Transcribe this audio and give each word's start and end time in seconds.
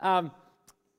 Um, 0.00 0.30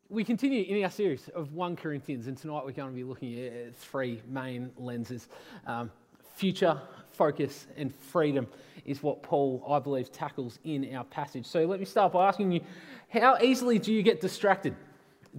we 0.09 0.25
continue 0.25 0.63
in 0.63 0.83
our 0.83 0.89
series 0.89 1.29
of 1.29 1.53
1 1.53 1.77
Corinthians, 1.77 2.27
and 2.27 2.37
tonight 2.37 2.65
we're 2.65 2.71
going 2.71 2.89
to 2.89 2.95
be 2.95 3.05
looking 3.05 3.39
at 3.45 3.75
three 3.77 4.21
main 4.27 4.71
lenses 4.75 5.29
um, 5.67 5.89
future, 6.35 6.81
focus, 7.13 7.67
and 7.77 7.95
freedom 7.95 8.45
is 8.85 9.01
what 9.01 9.23
Paul, 9.23 9.63
I 9.69 9.79
believe, 9.79 10.11
tackles 10.11 10.59
in 10.65 10.93
our 10.93 11.05
passage. 11.05 11.45
So 11.45 11.63
let 11.65 11.79
me 11.79 11.85
start 11.85 12.11
by 12.11 12.27
asking 12.27 12.51
you 12.51 12.61
how 13.07 13.37
easily 13.41 13.79
do 13.79 13.93
you 13.93 14.03
get 14.03 14.19
distracted? 14.19 14.75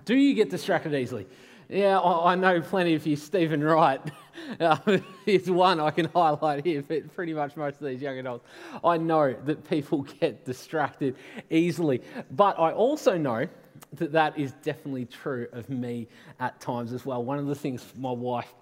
Do 0.07 0.15
you 0.15 0.35
get 0.35 0.49
distracted 0.49 0.95
easily? 0.95 1.27
Yeah, 1.69 2.01
I 2.01 2.35
know 2.35 2.63
plenty 2.63 2.95
of 2.95 3.07
you. 3.07 3.17
Stephen 3.17 3.63
Wright 3.63 4.01
is 5.27 5.51
one 5.51 5.81
I 5.81 5.91
can 5.91 6.07
highlight 6.07 6.65
here, 6.65 6.83
but 6.83 7.15
pretty 7.15 7.35
much 7.35 7.57
most 7.57 7.81
of 7.81 7.87
these 7.87 8.01
young 8.01 8.19
adults. 8.19 8.45
I 8.85 8.97
know 8.97 9.35
that 9.45 9.69
people 9.69 10.03
get 10.21 10.45
distracted 10.45 11.17
easily, 11.51 12.03
but 12.31 12.59
I 12.59 12.73
also 12.73 13.17
know 13.17 13.47
that 13.95 14.13
that 14.13 14.39
is 14.39 14.53
definitely 14.63 15.07
true 15.07 15.47
of 15.53 15.69
me 15.69 16.09
at 16.39 16.61
times 16.61 16.93
as 16.93 17.05
well. 17.05 17.25
One 17.25 17.39
of 17.39 17.47
the 17.47 17.55
things 17.55 17.85
my 17.97 18.13
wife 18.13 18.53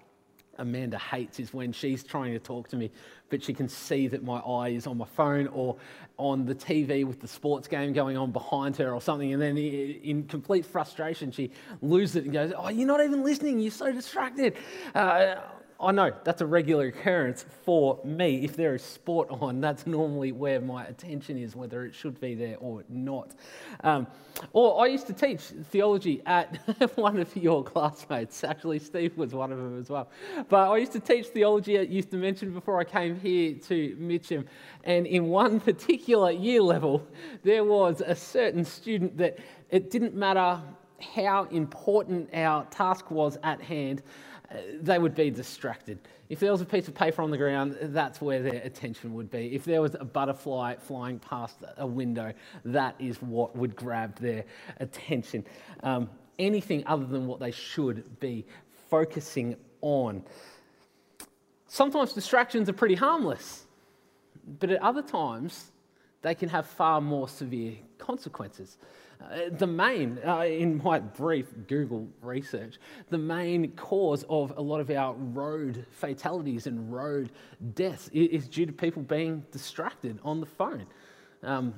Amanda 0.59 0.97
hates 0.97 1.39
is 1.39 1.53
when 1.53 1.71
she's 1.71 2.03
trying 2.03 2.33
to 2.33 2.39
talk 2.39 2.67
to 2.69 2.75
me, 2.75 2.91
but 3.29 3.43
she 3.43 3.53
can 3.53 3.67
see 3.67 4.07
that 4.07 4.23
my 4.23 4.39
eye 4.39 4.69
is 4.69 4.85
on 4.87 4.97
my 4.97 5.05
phone 5.05 5.47
or 5.47 5.77
on 6.17 6.45
the 6.45 6.53
TV 6.53 7.05
with 7.05 7.19
the 7.19 7.27
sports 7.27 7.67
game 7.67 7.93
going 7.93 8.17
on 8.17 8.31
behind 8.31 8.75
her 8.77 8.93
or 8.93 9.01
something. 9.01 9.33
And 9.33 9.41
then 9.41 9.57
in 9.57 10.25
complete 10.25 10.65
frustration, 10.65 11.31
she 11.31 11.51
loses 11.81 12.17
it 12.17 12.23
and 12.25 12.33
goes, 12.33 12.53
Oh, 12.55 12.69
you're 12.69 12.87
not 12.87 13.01
even 13.01 13.23
listening. 13.23 13.59
You're 13.59 13.71
so 13.71 13.91
distracted. 13.91 14.55
Uh, 14.93 15.35
I 15.81 15.93
know 15.93 16.11
that's 16.25 16.41
a 16.41 16.45
regular 16.45 16.87
occurrence 16.87 17.45
for 17.63 18.01
me. 18.03 18.43
If 18.43 18.57
there 18.57 18.75
is 18.75 18.83
sport 18.83 19.29
on, 19.31 19.61
that's 19.61 19.87
normally 19.87 20.33
where 20.33 20.59
my 20.59 20.85
attention 20.85 21.37
is, 21.37 21.55
whether 21.55 21.85
it 21.85 21.95
should 21.95 22.19
be 22.19 22.35
there 22.35 22.57
or 22.59 22.83
not. 22.89 23.31
Um, 23.85 24.05
or 24.51 24.83
I 24.83 24.87
used 24.87 25.07
to 25.07 25.13
teach 25.13 25.39
theology 25.71 26.21
at 26.25 26.57
one 26.97 27.17
of 27.17 27.33
your 27.33 27.63
classmates. 27.63 28.43
Actually, 28.43 28.79
Steve 28.79 29.17
was 29.17 29.33
one 29.33 29.53
of 29.53 29.57
them 29.57 29.79
as 29.79 29.89
well. 29.89 30.09
But 30.49 30.69
I 30.69 30.77
used 30.77 30.91
to 30.93 30.99
teach 30.99 31.27
theology 31.27 31.77
at 31.77 31.87
Youth 31.87 32.09
Dimension 32.09 32.51
before 32.51 32.77
I 32.77 32.83
came 32.83 33.17
here 33.17 33.53
to 33.53 33.95
Mitcham. 33.97 34.45
And 34.83 35.07
in 35.07 35.27
one 35.27 35.59
particular 35.61 36.31
year 36.31 36.61
level, 36.61 37.07
there 37.43 37.63
was 37.63 38.01
a 38.01 38.15
certain 38.15 38.65
student 38.65 39.17
that 39.17 39.39
it 39.69 39.91
didn't 39.91 40.13
matter 40.13 40.61
how 40.99 41.45
important 41.45 42.29
our 42.33 42.65
task 42.65 43.09
was 43.09 43.37
at 43.43 43.61
hand 43.61 44.03
they 44.81 44.99
would 44.99 45.15
be 45.15 45.29
distracted. 45.29 45.99
If 46.29 46.39
there 46.39 46.51
was 46.51 46.61
a 46.61 46.65
piece 46.65 46.87
of 46.87 46.95
paper 46.95 47.21
on 47.21 47.31
the 47.31 47.37
ground, 47.37 47.77
that's 47.81 48.21
where 48.21 48.41
their 48.41 48.61
attention 48.63 49.13
would 49.13 49.29
be. 49.31 49.55
If 49.55 49.65
there 49.65 49.81
was 49.81 49.95
a 49.99 50.05
butterfly 50.05 50.75
flying 50.75 51.19
past 51.19 51.57
a 51.77 51.87
window, 51.87 52.33
that 52.65 52.95
is 52.99 53.21
what 53.21 53.55
would 53.55 53.75
grab 53.75 54.17
their 54.19 54.45
attention. 54.79 55.45
Um, 55.83 56.09
anything 56.37 56.83
other 56.85 57.05
than 57.05 57.27
what 57.27 57.39
they 57.39 57.51
should 57.51 58.19
be 58.19 58.45
focusing 58.89 59.55
on. 59.81 60.23
Sometimes 61.67 62.13
distractions 62.13 62.69
are 62.69 62.73
pretty 62.73 62.95
harmless, 62.95 63.65
but 64.59 64.71
at 64.71 64.81
other 64.81 65.03
times, 65.03 65.71
they 66.21 66.35
can 66.35 66.49
have 66.49 66.65
far 66.65 66.99
more 66.99 67.27
severe 67.27 67.75
consequences. 67.97 68.77
Uh, 69.21 69.49
the 69.51 69.67
main, 69.67 70.17
uh, 70.25 70.39
in 70.39 70.81
my 70.81 70.97
brief 70.99 71.47
Google 71.67 72.07
research, 72.21 72.77
the 73.09 73.17
main 73.17 73.69
cause 73.71 74.23
of 74.29 74.53
a 74.55 74.61
lot 74.61 74.79
of 74.79 74.89
our 74.89 75.13
road 75.13 75.85
fatalities 75.91 76.67
and 76.67 76.91
road 76.93 77.31
deaths 77.73 78.09
is 78.13 78.47
due 78.47 78.65
to 78.65 78.71
people 78.71 79.01
being 79.01 79.43
distracted 79.51 80.19
on 80.23 80.39
the 80.39 80.45
phone. 80.45 80.85
Um, 81.43 81.73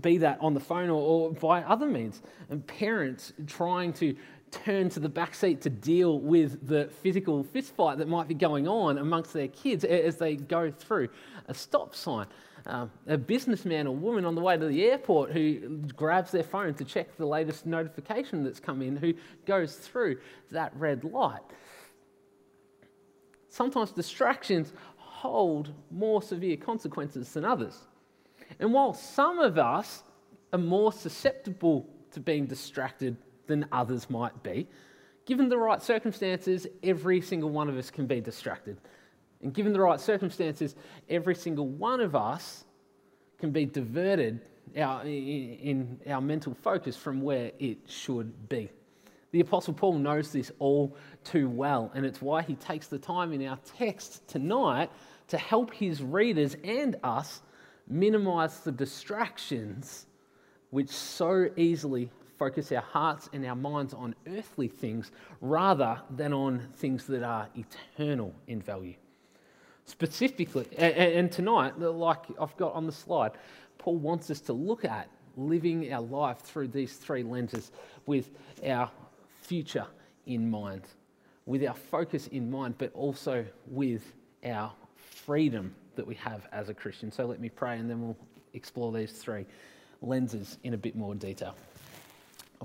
be 0.00 0.18
that 0.18 0.38
on 0.40 0.52
the 0.52 0.60
phone 0.60 0.90
or, 0.90 1.00
or 1.00 1.32
by 1.32 1.62
other 1.62 1.86
means, 1.86 2.22
and 2.48 2.66
parents 2.66 3.32
trying 3.46 3.92
to 3.94 4.16
turn 4.50 4.88
to 4.90 4.98
the 4.98 5.08
back 5.08 5.32
seat 5.34 5.60
to 5.60 5.70
deal 5.70 6.18
with 6.18 6.66
the 6.66 6.90
physical 7.02 7.44
fistfight 7.44 7.98
that 7.98 8.08
might 8.08 8.26
be 8.26 8.34
going 8.34 8.66
on 8.66 8.98
amongst 8.98 9.32
their 9.32 9.48
kids 9.48 9.84
as 9.84 10.16
they 10.16 10.34
go 10.34 10.70
through 10.72 11.08
a 11.46 11.54
stop 11.54 11.94
sign 11.94 12.26
um, 12.66 12.90
a 13.06 13.16
businessman 13.16 13.86
or 13.86 13.94
woman 13.94 14.24
on 14.24 14.34
the 14.34 14.40
way 14.40 14.56
to 14.56 14.66
the 14.66 14.84
airport 14.84 15.32
who 15.32 15.78
grabs 15.96 16.30
their 16.30 16.42
phone 16.42 16.74
to 16.74 16.84
check 16.84 17.16
the 17.16 17.26
latest 17.26 17.66
notification 17.66 18.44
that's 18.44 18.60
come 18.60 18.82
in, 18.82 18.96
who 18.96 19.14
goes 19.46 19.74
through 19.76 20.18
that 20.50 20.72
red 20.76 21.04
light. 21.04 21.40
Sometimes 23.48 23.90
distractions 23.90 24.72
hold 24.96 25.72
more 25.90 26.22
severe 26.22 26.56
consequences 26.56 27.32
than 27.32 27.44
others. 27.44 27.78
And 28.58 28.72
while 28.72 28.94
some 28.94 29.38
of 29.38 29.58
us 29.58 30.02
are 30.52 30.58
more 30.58 30.92
susceptible 30.92 31.88
to 32.12 32.20
being 32.20 32.46
distracted 32.46 33.16
than 33.46 33.66
others 33.72 34.08
might 34.08 34.42
be, 34.42 34.68
given 35.26 35.48
the 35.48 35.58
right 35.58 35.82
circumstances, 35.82 36.66
every 36.82 37.20
single 37.20 37.50
one 37.50 37.68
of 37.68 37.76
us 37.76 37.90
can 37.90 38.06
be 38.06 38.20
distracted. 38.20 38.78
And 39.42 39.54
given 39.54 39.72
the 39.72 39.80
right 39.80 40.00
circumstances, 40.00 40.74
every 41.08 41.34
single 41.34 41.66
one 41.66 42.00
of 42.00 42.14
us 42.14 42.64
can 43.38 43.50
be 43.50 43.64
diverted 43.64 44.40
our, 44.76 45.02
in 45.04 45.98
our 46.08 46.20
mental 46.20 46.54
focus 46.54 46.96
from 46.96 47.22
where 47.22 47.52
it 47.58 47.78
should 47.86 48.48
be. 48.48 48.70
The 49.32 49.40
Apostle 49.40 49.74
Paul 49.74 49.94
knows 49.94 50.32
this 50.32 50.50
all 50.58 50.96
too 51.24 51.48
well, 51.48 51.90
and 51.94 52.04
it's 52.04 52.20
why 52.20 52.42
he 52.42 52.56
takes 52.56 52.88
the 52.88 52.98
time 52.98 53.32
in 53.32 53.46
our 53.46 53.58
text 53.78 54.26
tonight 54.28 54.90
to 55.28 55.38
help 55.38 55.72
his 55.72 56.02
readers 56.02 56.56
and 56.64 56.96
us 57.02 57.42
minimize 57.88 58.60
the 58.60 58.72
distractions 58.72 60.06
which 60.70 60.90
so 60.90 61.48
easily 61.56 62.10
focus 62.38 62.72
our 62.72 62.82
hearts 62.82 63.28
and 63.32 63.44
our 63.44 63.54
minds 63.54 63.94
on 63.94 64.14
earthly 64.26 64.68
things 64.68 65.12
rather 65.40 66.00
than 66.16 66.32
on 66.32 66.68
things 66.76 67.06
that 67.06 67.22
are 67.22 67.48
eternal 67.54 68.34
in 68.46 68.60
value. 68.60 68.94
Specifically, 69.86 70.66
and 70.78 71.32
tonight, 71.32 71.78
like 71.78 72.24
I've 72.40 72.56
got 72.56 72.74
on 72.74 72.86
the 72.86 72.92
slide, 72.92 73.32
Paul 73.78 73.96
wants 73.96 74.30
us 74.30 74.40
to 74.42 74.52
look 74.52 74.84
at 74.84 75.08
living 75.36 75.92
our 75.92 76.02
life 76.02 76.38
through 76.38 76.68
these 76.68 76.94
three 76.94 77.22
lenses 77.22 77.72
with 78.06 78.30
our 78.64 78.90
future 79.42 79.86
in 80.26 80.50
mind, 80.50 80.82
with 81.46 81.64
our 81.66 81.74
focus 81.74 82.26
in 82.28 82.50
mind, 82.50 82.76
but 82.78 82.92
also 82.94 83.44
with 83.66 84.12
our 84.44 84.72
freedom 84.96 85.74
that 85.96 86.06
we 86.06 86.14
have 86.14 86.46
as 86.52 86.68
a 86.68 86.74
Christian. 86.74 87.10
So 87.10 87.26
let 87.26 87.40
me 87.40 87.48
pray 87.48 87.78
and 87.78 87.90
then 87.90 88.00
we'll 88.00 88.16
explore 88.54 88.92
these 88.92 89.12
three 89.12 89.46
lenses 90.02 90.58
in 90.62 90.74
a 90.74 90.78
bit 90.78 90.94
more 90.94 91.14
detail. 91.14 91.56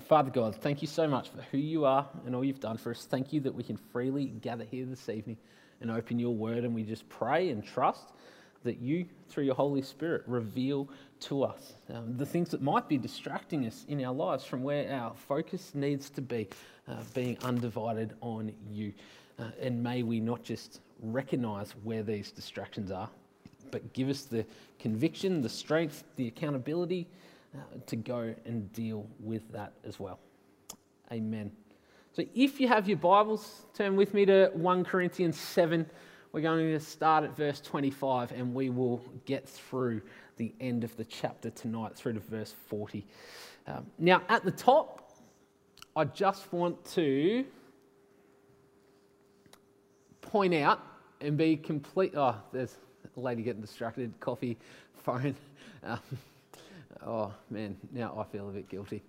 Father 0.02 0.30
God, 0.30 0.56
thank 0.56 0.82
you 0.82 0.88
so 0.88 1.08
much 1.08 1.30
for 1.30 1.42
who 1.52 1.58
you 1.58 1.86
are 1.86 2.08
and 2.26 2.36
all 2.36 2.44
you've 2.44 2.60
done 2.60 2.78
for 2.78 2.92
us. 2.92 3.06
Thank 3.06 3.32
you 3.32 3.40
that 3.42 3.56
we 3.56 3.64
can 3.64 3.78
freely 3.78 4.26
gather 4.26 4.66
here 4.66 4.86
this 4.86 5.08
evening 5.08 5.38
and 5.88 5.96
open 5.96 6.18
your 6.18 6.34
word. 6.34 6.64
And 6.64 6.74
we 6.74 6.84
just 6.84 7.08
pray 7.10 7.50
and 7.50 7.64
trust 7.64 8.10
that 8.64 8.80
you, 8.80 9.06
through 9.30 9.44
your 9.44 9.56
Holy 9.56 9.82
Spirit, 9.82 10.24
reveal 10.26 10.90
to 11.22 11.44
us 11.44 11.74
um, 11.94 12.18
the 12.18 12.26
things 12.26 12.50
that 12.50 12.62
might 12.62 12.90
be 12.90 12.98
distracting 12.98 13.66
us 13.68 13.86
in 13.88 14.04
our 14.04 14.14
lives 14.14 14.44
from 14.44 14.64
where 14.64 14.92
our 14.92 15.14
focus 15.14 15.74
needs 15.76 16.10
to 16.10 16.22
be, 16.22 16.48
uh, 16.88 16.96
being 17.14 17.38
undivided 17.44 18.16
on 18.22 18.52
you. 18.72 18.92
Uh, 19.38 19.44
and 19.62 19.82
may 19.82 20.02
we 20.02 20.20
not 20.20 20.44
just 20.44 20.82
recognize 21.02 21.76
where 21.84 22.02
these 22.02 22.32
distractions 22.32 22.90
are, 22.90 23.10
but 23.70 23.94
give 23.94 24.10
us 24.10 24.24
the 24.24 24.46
conviction, 24.80 25.42
the 25.42 25.50
strength, 25.50 26.04
the 26.16 26.28
accountability 26.28 27.08
uh, 27.54 27.60
to 27.86 27.96
go 27.96 28.34
and 28.46 28.74
deal 28.74 29.06
with 29.20 29.52
that 29.52 29.74
as 29.86 30.00
well. 30.00 30.20
Amen. 31.12 31.52
So 32.16 32.24
if 32.34 32.62
you 32.62 32.70
have 32.70 32.88
your 32.88 32.96
Bibles, 32.96 33.66
turn 33.74 33.98
with 33.98 34.14
me 34.14 34.26
to 34.26 34.50
1 34.54 34.86
Corinthians 34.86 35.38
7. 35.38 35.86
We're 36.32 36.40
going 36.40 36.72
to 36.72 36.80
start 36.80 37.26
at 37.26 37.36
verse 37.36 37.60
25 37.60 38.32
and 38.32 38.54
we 38.54 38.70
will 38.70 39.04
get 39.26 39.46
through 39.46 40.02
the 40.38 40.54
end 40.62 40.86
of 40.86 40.96
the 40.96 41.04
chapter 41.04 41.50
tonight, 41.50 41.94
through 41.94 42.14
to 42.14 42.22
verse 42.22 42.56
40. 42.70 43.06
Um, 43.68 43.86
now, 44.00 44.22
at 44.30 44.46
the 44.46 44.52
top, 44.52 45.12
I 45.94 46.06
just 46.06 46.54
want 46.54 46.86
to 46.94 47.44
point 50.22 50.54
out 50.54 50.80
and 51.20 51.36
be 51.36 51.58
complete. 51.58 52.14
Oh, 52.16 52.38
there's 52.54 52.78
a 53.18 53.20
lady 53.20 53.44
getting 53.44 53.62
distracted, 53.62 54.18
coffee, 54.22 54.58
phone. 55.04 55.36
Um, 55.84 56.00
Oh 57.06 57.34
man, 57.50 57.78
now 57.92 58.16
I 58.18 58.24
feel 58.32 58.50
a 58.50 58.52
bit 58.52 58.70
guilty. 58.70 59.04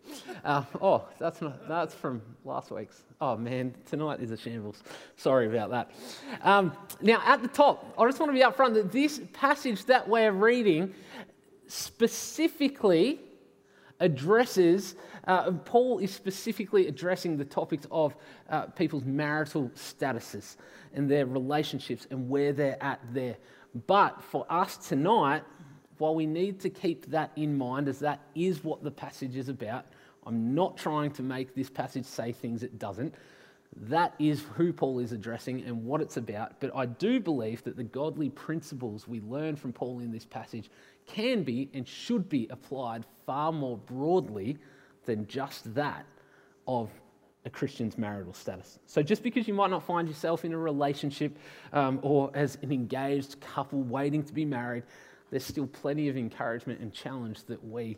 Uh, 0.45 0.65
oh, 0.81 1.07
that's 1.19 1.41
not, 1.41 1.67
that's 1.69 1.95
from 1.95 2.21
last 2.45 2.71
week's. 2.71 3.05
Oh 3.21 3.37
man, 3.37 3.75
tonight 3.89 4.21
is 4.21 4.31
a 4.31 4.37
shambles. 4.37 4.83
Sorry 5.17 5.47
about 5.47 5.71
that. 5.71 5.91
Um, 6.43 6.77
now 7.01 7.23
at 7.25 7.43
the 7.43 7.49
top, 7.49 7.95
I 7.99 8.07
just 8.07 8.19
want 8.21 8.31
to 8.31 8.35
be 8.35 8.45
upfront 8.45 8.75
that 8.75 8.93
this 8.93 9.21
passage 9.33 9.85
that 9.87 10.07
we're 10.09 10.33
reading 10.33 10.95
specifically 11.69 13.21
addresses. 14.01 14.97
Uh, 15.27 15.53
Paul 15.53 15.99
is 15.99 16.13
specifically 16.13 16.89
addressing 16.89 17.37
the 17.37 17.45
topics 17.45 17.87
of 17.91 18.15
uh, 18.51 18.67
people's 18.67 19.05
marital 19.05 19.71
statuses 19.75 20.57
and 20.95 21.11
their 21.11 21.27
relationships 21.27 22.07
and 22.11 22.29
where 22.29 22.53
they're 22.53 22.83
at 22.83 23.01
there. 23.13 23.37
But 23.87 24.23
for 24.23 24.47
us 24.49 24.77
tonight, 24.77 25.43
while 25.99 26.15
we 26.15 26.27
need 26.27 26.61
to 26.61 26.71
keep 26.71 27.07
that 27.07 27.33
in 27.37 27.57
mind, 27.57 27.89
as 27.89 27.99
that 28.01 28.21
is 28.35 28.65
what 28.65 28.83
the 28.83 28.91
passage 28.91 29.37
is 29.37 29.49
about, 29.49 29.87
I'm 30.27 30.55
not 30.55 30.77
trying 30.77 31.13
to 31.13 31.23
make 31.23 31.55
this 31.55 31.71
passage 31.71 32.05
say 32.05 32.33
things 32.33 32.63
it 32.63 32.79
doesn't. 32.79 33.15
That 33.83 34.15
is 34.19 34.45
who 34.55 34.73
Paul 34.73 34.99
is 35.01 35.13
addressing 35.13 35.63
and 35.65 35.85
what 35.85 36.01
it's 36.01 36.17
about. 36.17 36.61
But 36.61 36.75
I 36.75 36.87
do 36.87 37.21
believe 37.21 37.63
that 37.65 37.77
the 37.77 37.85
godly 37.85 38.31
principles 38.31 39.07
we 39.07 39.21
learn 39.21 39.55
from 39.55 39.73
Paul 39.73 40.01
in 40.01 40.11
this 40.11 40.25
passage 40.25 40.71
can 41.07 41.43
be 41.43 41.71
and 41.75 41.87
should 41.87 42.29
be 42.29 42.49
applied 42.51 43.05
far 43.27 43.53
more 43.53 43.77
broadly 43.77 44.59
than 45.05 45.27
just 45.27 45.75
that 45.75 46.07
of 46.67 46.91
a 47.45 47.51
Christian's 47.51 47.97
marital 47.97 48.33
status. 48.33 48.81
So, 48.87 49.03
just 49.03 49.23
because 49.23 49.47
you 49.47 49.55
might 49.55 49.71
not 49.71 49.85
find 49.85 50.09
yourself 50.09 50.45
in 50.45 50.53
a 50.53 50.59
relationship 50.59 51.39
um, 51.73 52.01
or 52.03 52.31
as 52.35 52.59
an 52.63 52.73
engaged 52.73 53.41
couple 53.41 53.83
waiting 53.83 54.25
to 54.25 54.33
be 54.33 54.45
married, 54.45 54.83
there's 55.31 55.45
still 55.45 55.67
plenty 55.67 56.09
of 56.09 56.17
encouragement 56.17 56.81
and 56.81 56.93
challenge 56.93 57.45
that 57.45 57.65
we 57.65 57.97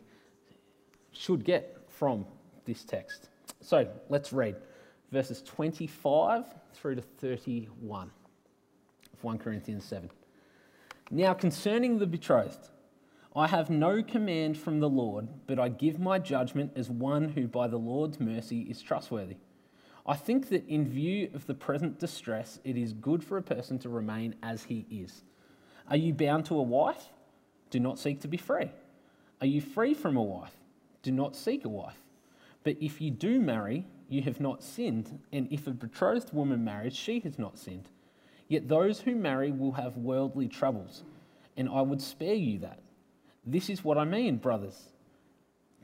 should 1.11 1.43
get 1.43 1.77
from 1.87 2.25
this 2.65 2.83
text. 2.83 3.29
So, 3.61 3.87
let's 4.09 4.31
read 4.31 4.55
verses 5.11 5.41
25 5.43 6.45
through 6.73 6.95
to 6.95 7.01
31 7.01 8.11
of 9.13 9.23
1 9.23 9.37
Corinthians 9.39 9.85
7. 9.85 10.09
Now, 11.11 11.33
concerning 11.33 11.97
the 11.97 12.07
betrothed, 12.07 12.69
I 13.35 13.47
have 13.47 13.69
no 13.69 14.01
command 14.03 14.57
from 14.57 14.79
the 14.79 14.89
Lord, 14.89 15.27
but 15.47 15.59
I 15.59 15.69
give 15.69 15.99
my 15.99 16.19
judgment 16.19 16.71
as 16.75 16.89
one 16.89 17.29
who 17.29 17.47
by 17.47 17.67
the 17.67 17.77
Lord's 17.77 18.19
mercy 18.19 18.61
is 18.61 18.81
trustworthy. 18.81 19.37
I 20.05 20.15
think 20.15 20.49
that 20.49 20.67
in 20.67 20.87
view 20.87 21.29
of 21.33 21.45
the 21.45 21.53
present 21.53 21.99
distress, 21.99 22.59
it 22.63 22.75
is 22.75 22.93
good 22.93 23.23
for 23.23 23.37
a 23.37 23.43
person 23.43 23.77
to 23.79 23.89
remain 23.89 24.35
as 24.41 24.63
he 24.63 24.85
is. 24.89 25.23
Are 25.89 25.97
you 25.97 26.13
bound 26.13 26.45
to 26.45 26.55
a 26.55 26.63
wife? 26.63 27.09
Do 27.69 27.79
not 27.79 27.99
seek 27.99 28.21
to 28.21 28.27
be 28.27 28.37
free. 28.37 28.71
Are 29.41 29.47
you 29.47 29.61
free 29.61 29.93
from 29.93 30.17
a 30.17 30.23
wife? 30.23 30.55
Do 31.01 31.11
not 31.11 31.35
seek 31.35 31.65
a 31.65 31.69
wife. 31.69 32.01
But 32.63 32.77
if 32.81 32.99
you 32.99 33.11
do 33.11 33.39
marry, 33.39 33.85
you 34.09 34.21
have 34.23 34.39
not 34.39 34.63
sinned, 34.63 35.19
and 35.31 35.47
if 35.51 35.67
a 35.67 35.71
betrothed 35.71 36.33
woman 36.33 36.63
marries, 36.63 36.95
she 36.95 37.19
has 37.21 37.39
not 37.39 37.57
sinned. 37.57 37.89
Yet 38.47 38.67
those 38.67 38.99
who 38.99 39.15
marry 39.15 39.51
will 39.51 39.73
have 39.73 39.95
worldly 39.95 40.47
troubles, 40.47 41.03
and 41.55 41.69
I 41.69 41.81
would 41.81 42.01
spare 42.01 42.33
you 42.33 42.59
that. 42.59 42.79
This 43.45 43.69
is 43.69 43.83
what 43.83 43.97
I 43.97 44.05
mean, 44.05 44.37
brothers. 44.37 44.89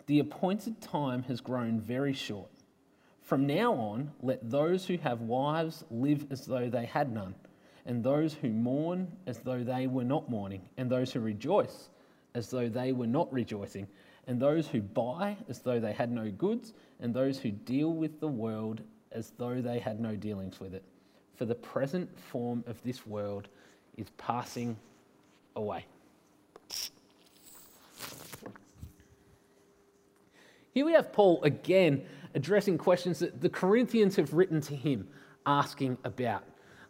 The 0.08 0.20
appointed 0.20 0.82
time 0.82 1.24
has 1.24 1.40
grown 1.40 1.80
very 1.80 2.14
short. 2.14 2.50
From 3.22 3.48
now 3.48 3.74
on, 3.74 4.12
let 4.22 4.50
those 4.50 4.86
who 4.86 4.98
have 4.98 5.22
wives 5.22 5.84
live 5.90 6.32
as 6.32 6.46
though 6.46 6.70
they 6.70 6.86
had 6.86 7.12
none, 7.12 7.36
and 7.86 8.04
those 8.04 8.34
who 8.34 8.50
mourn 8.50 9.12
as 9.28 9.40
though 9.40 9.64
they 9.64 9.88
were 9.88 10.04
not 10.04 10.30
mourning, 10.30 10.62
and 10.78 10.90
those 10.90 11.12
who 11.12 11.20
rejoice 11.20 11.90
as 12.34 12.50
though 12.50 12.68
they 12.68 12.92
were 12.92 13.08
not 13.08 13.32
rejoicing, 13.32 13.88
and 14.28 14.40
those 14.40 14.68
who 14.68 14.82
buy 14.82 15.38
as 15.48 15.60
though 15.60 15.80
they 15.80 15.94
had 15.94 16.12
no 16.12 16.30
goods, 16.32 16.74
and 17.00 17.14
those 17.14 17.40
who 17.40 17.52
deal 17.52 17.94
with 17.94 18.20
the 18.20 18.28
world 18.28 18.82
as 19.12 19.32
though 19.38 19.62
they 19.62 19.80
had 19.80 20.00
no 20.00 20.16
dealings 20.16 20.60
with 20.60 20.74
it. 20.74 20.84
For 21.36 21.46
the 21.46 21.56
present 21.56 22.10
form 22.20 22.64
of 22.68 22.82
this 22.84 23.06
world 23.06 23.48
is 23.98 24.08
passing 24.18 24.78
away. 25.56 25.86
Here 30.74 30.86
we 30.86 30.92
have 30.92 31.14
Paul 31.14 31.42
again 31.44 32.04
addressing 32.34 32.78
questions 32.78 33.20
that 33.20 33.40
the 33.40 33.50
Corinthians 33.50 34.18
have 34.18 34.34
written 34.34 34.60
to 34.62 34.76
him, 34.76 35.08
asking 35.46 35.98
about. 36.04 36.44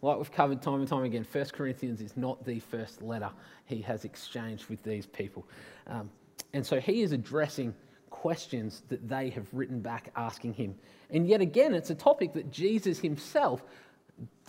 Like 0.06 0.18
we've 0.18 0.32
covered 0.32 0.62
time 0.62 0.76
and 0.82 0.88
time 0.88 1.04
again, 1.04 1.24
First 1.24 1.54
Corinthians 1.54 2.00
is 2.00 2.16
not 2.16 2.46
the 2.46 2.60
first 2.60 3.02
letter 3.02 3.32
he 3.66 3.82
has 3.82 4.06
exchanged 4.06 4.68
with 4.70 4.84
these 4.84 5.08
people. 5.08 5.48
Um, 5.88 6.12
and 6.54 6.64
so 6.64 6.80
he 6.80 7.02
is 7.02 7.12
addressing 7.12 7.74
questions 8.12 8.84
that 8.90 9.10
they 9.10 9.32
have 9.32 9.48
written 9.52 9.80
back 9.80 10.12
asking 10.16 10.54
him. 10.54 10.76
And 11.10 11.28
yet 11.28 11.42
again, 11.42 11.74
it's 11.74 11.90
a 11.90 11.96
topic 11.96 12.34
that 12.34 12.52
Jesus 12.52 13.00
himself 13.00 13.64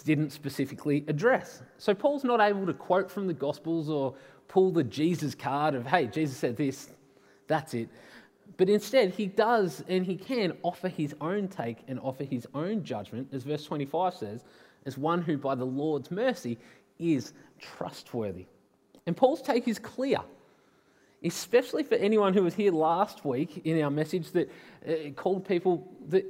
didn't 0.04 0.30
specifically 0.30 1.06
address. 1.08 1.62
So 1.78 1.94
Paul's 1.94 2.22
not 2.22 2.40
able 2.40 2.66
to 2.66 2.74
quote 2.74 3.10
from 3.10 3.26
the 3.26 3.34
Gospels 3.34 3.88
or 3.88 4.14
pull 4.48 4.70
the 4.70 4.84
Jesus 4.84 5.34
card 5.34 5.74
of, 5.74 5.86
hey, 5.86 6.06
Jesus 6.06 6.36
said 6.36 6.58
this, 6.58 6.90
that's 7.46 7.72
it. 7.72 7.88
But 8.58 8.68
instead, 8.68 9.14
he 9.14 9.26
does 9.26 9.82
and 9.88 10.04
he 10.04 10.16
can 10.16 10.52
offer 10.62 10.88
his 10.88 11.14
own 11.22 11.48
take 11.48 11.78
and 11.88 11.98
offer 12.00 12.24
his 12.24 12.46
own 12.54 12.84
judgment, 12.84 13.28
as 13.32 13.42
verse 13.42 13.64
25 13.64 14.14
says, 14.14 14.44
as 14.86 14.96
one 14.96 15.20
who 15.20 15.36
by 15.36 15.54
the 15.54 15.66
Lord's 15.66 16.10
mercy 16.10 16.58
is 16.98 17.32
trustworthy. 17.60 18.46
And 19.06 19.16
Paul's 19.16 19.42
take 19.42 19.68
is 19.68 19.78
clear, 19.78 20.18
especially 21.22 21.82
for 21.82 21.96
anyone 21.96 22.32
who 22.32 22.42
was 22.42 22.54
here 22.54 22.72
last 22.72 23.24
week 23.24 23.62
in 23.64 23.82
our 23.82 23.90
message 23.90 24.30
that 24.32 24.50
uh, 24.88 25.10
called 25.14 25.46
people 25.46 25.86
that, 26.08 26.24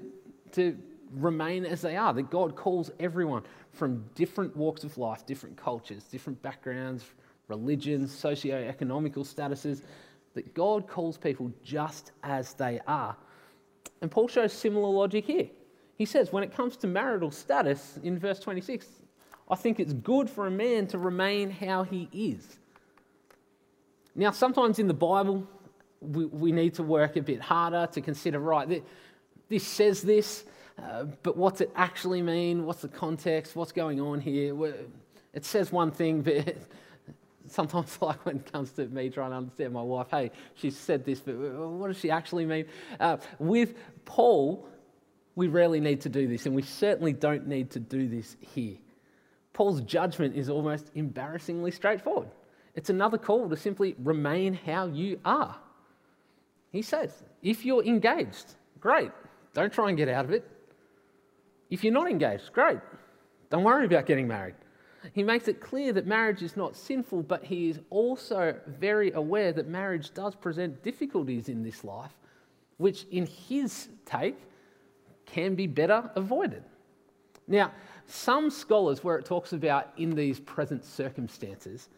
to 0.52 0.76
remain 1.12 1.64
as 1.64 1.82
they 1.82 1.96
are, 1.96 2.12
that 2.12 2.30
God 2.30 2.56
calls 2.56 2.90
everyone 2.98 3.42
from 3.72 4.04
different 4.14 4.56
walks 4.56 4.84
of 4.84 4.98
life, 4.98 5.24
different 5.26 5.56
cultures, 5.56 6.04
different 6.04 6.40
backgrounds, 6.42 7.04
religions, 7.48 8.12
socio-economical 8.12 9.24
statuses, 9.24 9.82
that 10.34 10.52
God 10.54 10.86
calls 10.86 11.16
people 11.16 11.52
just 11.62 12.12
as 12.22 12.54
they 12.54 12.80
are. 12.86 13.16
And 14.02 14.10
Paul 14.10 14.28
shows 14.28 14.52
similar 14.52 14.88
logic 14.88 15.24
here. 15.24 15.48
He 15.96 16.04
says, 16.04 16.32
when 16.32 16.42
it 16.42 16.54
comes 16.54 16.76
to 16.78 16.86
marital 16.86 17.30
status 17.30 17.98
in 18.02 18.18
verse 18.18 18.38
26, 18.38 18.86
I 19.50 19.54
think 19.54 19.80
it's 19.80 19.92
good 19.92 20.28
for 20.28 20.46
a 20.46 20.50
man 20.50 20.86
to 20.88 20.98
remain 20.98 21.50
how 21.50 21.84
he 21.84 22.08
is. 22.12 22.58
Now, 24.14 24.30
sometimes 24.30 24.78
in 24.78 24.88
the 24.88 24.94
Bible, 24.94 25.46
we, 26.00 26.26
we 26.26 26.52
need 26.52 26.74
to 26.74 26.82
work 26.82 27.16
a 27.16 27.22
bit 27.22 27.40
harder 27.40 27.88
to 27.92 28.00
consider 28.00 28.38
right, 28.38 28.82
this 29.48 29.66
says 29.66 30.02
this, 30.02 30.44
uh, 30.82 31.04
but 31.22 31.36
what's 31.36 31.60
it 31.60 31.70
actually 31.74 32.20
mean? 32.20 32.66
What's 32.66 32.82
the 32.82 32.88
context? 32.88 33.56
What's 33.56 33.72
going 33.72 34.00
on 34.00 34.20
here? 34.20 34.54
It 35.32 35.44
says 35.44 35.72
one 35.72 35.90
thing, 35.90 36.22
but 36.22 36.56
sometimes 37.46 37.96
like 38.02 38.24
when 38.26 38.36
it 38.36 38.52
comes 38.52 38.72
to 38.72 38.86
me 38.86 39.08
trying 39.08 39.30
to 39.30 39.36
understand 39.36 39.72
my 39.72 39.82
wife, 39.82 40.08
hey, 40.10 40.30
she 40.54 40.70
said 40.70 41.04
this, 41.04 41.20
but 41.20 41.36
what 41.36 41.88
does 41.88 41.98
she 41.98 42.10
actually 42.10 42.44
mean? 42.44 42.66
Uh, 43.00 43.16
with 43.38 43.74
Paul, 44.04 44.66
we 45.36 45.46
rarely 45.46 45.80
need 45.80 46.00
to 46.00 46.08
do 46.08 46.26
this, 46.26 46.46
and 46.46 46.54
we 46.54 46.62
certainly 46.62 47.12
don't 47.12 47.46
need 47.46 47.70
to 47.70 47.80
do 47.80 48.08
this 48.08 48.36
here. 48.40 48.76
Paul's 49.52 49.80
judgment 49.82 50.34
is 50.34 50.50
almost 50.50 50.90
embarrassingly 50.94 51.70
straightforward. 51.70 52.28
It's 52.74 52.90
another 52.90 53.16
call 53.16 53.48
to 53.48 53.56
simply 53.56 53.94
remain 54.02 54.52
how 54.52 54.86
you 54.86 55.20
are. 55.24 55.56
He 56.72 56.82
says, 56.82 57.22
if 57.42 57.64
you're 57.64 57.84
engaged, 57.84 58.54
great, 58.80 59.12
don't 59.54 59.72
try 59.72 59.88
and 59.88 59.96
get 59.96 60.08
out 60.08 60.24
of 60.24 60.32
it. 60.32 60.50
If 61.70 61.84
you're 61.84 61.92
not 61.92 62.10
engaged, 62.10 62.52
great, 62.52 62.80
don't 63.48 63.62
worry 63.62 63.86
about 63.86 64.06
getting 64.06 64.26
married 64.26 64.56
he 65.12 65.22
makes 65.22 65.48
it 65.48 65.60
clear 65.60 65.92
that 65.92 66.06
marriage 66.06 66.42
is 66.42 66.56
not 66.56 66.76
sinful, 66.76 67.22
but 67.22 67.44
he 67.44 67.68
is 67.68 67.80
also 67.90 68.58
very 68.66 69.12
aware 69.12 69.52
that 69.52 69.68
marriage 69.68 70.12
does 70.14 70.34
present 70.34 70.82
difficulties 70.82 71.48
in 71.48 71.62
this 71.62 71.84
life, 71.84 72.12
which, 72.78 73.04
in 73.10 73.26
his 73.26 73.88
take, 74.04 74.36
can 75.26 75.54
be 75.54 75.66
better 75.66 76.10
avoided. 76.14 76.62
Now, 77.48 77.72
some 78.06 78.50
scholars, 78.50 79.04
where 79.04 79.18
it 79.18 79.24
talks 79.24 79.52
about 79.52 79.92
in 79.96 80.14
these 80.14 80.40
present 80.40 80.84
circumstances, 80.84 81.88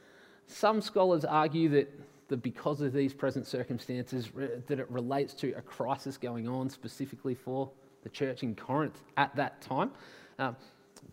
some 0.47 0.81
scholars 0.81 1.25
argue 1.25 1.69
that 1.71 1.89
the, 2.29 2.37
because 2.37 2.81
of 2.81 2.93
these 2.93 3.15
present 3.15 3.47
circumstances, 3.47 4.31
that 4.67 4.79
it 4.79 4.91
relates 4.91 5.35
to 5.35 5.53
a 5.53 5.63
crisis 5.63 6.17
going 6.17 6.49
on 6.49 6.69
specifically 6.69 7.35
for 7.35 7.71
the 8.03 8.09
church 8.09 8.43
in 8.43 8.55
Corinth 8.55 9.03
at 9.17 9.35
that 9.37 9.61
time. 9.61 9.91
Uh, 10.39 10.53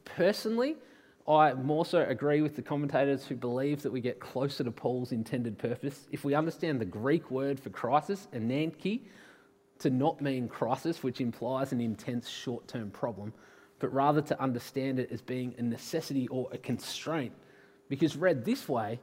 personally, 0.04 0.76
I 1.28 1.54
more 1.54 1.86
so 1.86 2.04
agree 2.04 2.42
with 2.42 2.56
the 2.56 2.62
commentators 2.62 3.26
who 3.26 3.36
believe 3.36 3.82
that 3.82 3.92
we 3.92 4.00
get 4.00 4.20
closer 4.20 4.64
to 4.64 4.72
Paul's 4.72 5.12
intended 5.12 5.58
purpose 5.58 6.08
if 6.12 6.24
we 6.24 6.36
understand 6.36 6.80
the 6.80 6.86
Greek 6.86 7.32
word 7.32 7.60
for 7.60 7.70
crisis, 7.72 8.28
ananke, 8.34 9.02
to 9.80 9.90
not 9.90 10.22
mean 10.22 10.48
crisis, 10.48 11.04
which 11.04 11.22
implies 11.22 11.72
an 11.72 11.82
intense 11.82 12.30
short 12.30 12.68
term 12.68 12.90
problem, 12.92 13.34
but 13.80 13.94
rather 13.94 14.22
to 14.22 14.42
understand 14.42 15.00
it 15.00 15.12
as 15.12 15.22
being 15.22 15.54
a 15.58 15.62
necessity 15.62 16.28
or 16.30 16.48
a 16.52 16.58
constraint. 16.58 17.34
Because 17.90 18.16
read 18.16 18.46
this 18.46 18.68
way, 18.68 19.00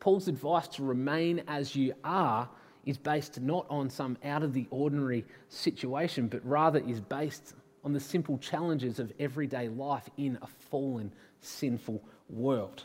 Paul's 0.00 0.28
advice 0.28 0.68
to 0.68 0.82
remain 0.82 1.42
as 1.46 1.76
you 1.76 1.94
are 2.04 2.48
is 2.84 2.98
based 2.98 3.40
not 3.40 3.66
on 3.70 3.88
some 3.88 4.18
out 4.24 4.42
of 4.42 4.52
the 4.52 4.66
ordinary 4.70 5.24
situation, 5.48 6.28
but 6.28 6.44
rather 6.46 6.80
is 6.80 7.00
based 7.00 7.54
on 7.84 7.92
the 7.92 8.00
simple 8.00 8.38
challenges 8.38 8.98
of 8.98 9.12
everyday 9.18 9.68
life 9.68 10.08
in 10.16 10.38
a 10.42 10.46
fallen 10.46 11.12
sinful 11.40 12.02
world. 12.28 12.84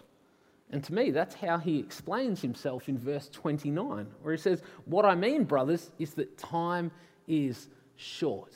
And 0.71 0.83
to 0.83 0.93
me, 0.93 1.11
that's 1.11 1.35
how 1.35 1.57
he 1.57 1.79
explains 1.79 2.41
himself 2.41 2.89
in 2.89 2.97
verse 2.97 3.27
29, 3.29 4.07
where 4.21 4.33
he 4.33 4.39
says, 4.39 4.61
What 4.85 5.05
I 5.05 5.15
mean, 5.15 5.45
brothers, 5.45 5.91
is 5.97 6.13
that 6.13 6.37
time 6.37 6.91
is 7.29 7.69
short. 7.95 8.53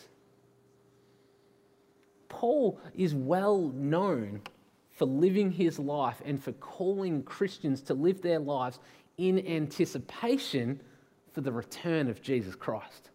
Paul 2.28 2.80
is 2.94 3.16
well 3.16 3.72
known 3.74 4.42
for 4.92 5.06
living 5.06 5.52
his 5.52 5.80
life 5.80 6.22
and 6.26 6.44
for 6.44 6.52
calling 6.54 7.24
Christians 7.24 7.82
to 7.84 7.94
live 7.94 8.22
their 8.22 8.40
lives 8.40 8.80
in 9.18 9.48
anticipation 9.48 10.82
for 11.32 11.42
the 11.42 11.52
return 11.52 12.10
of 12.10 12.22
Jesus 12.22 12.56
Christ. 12.56 13.10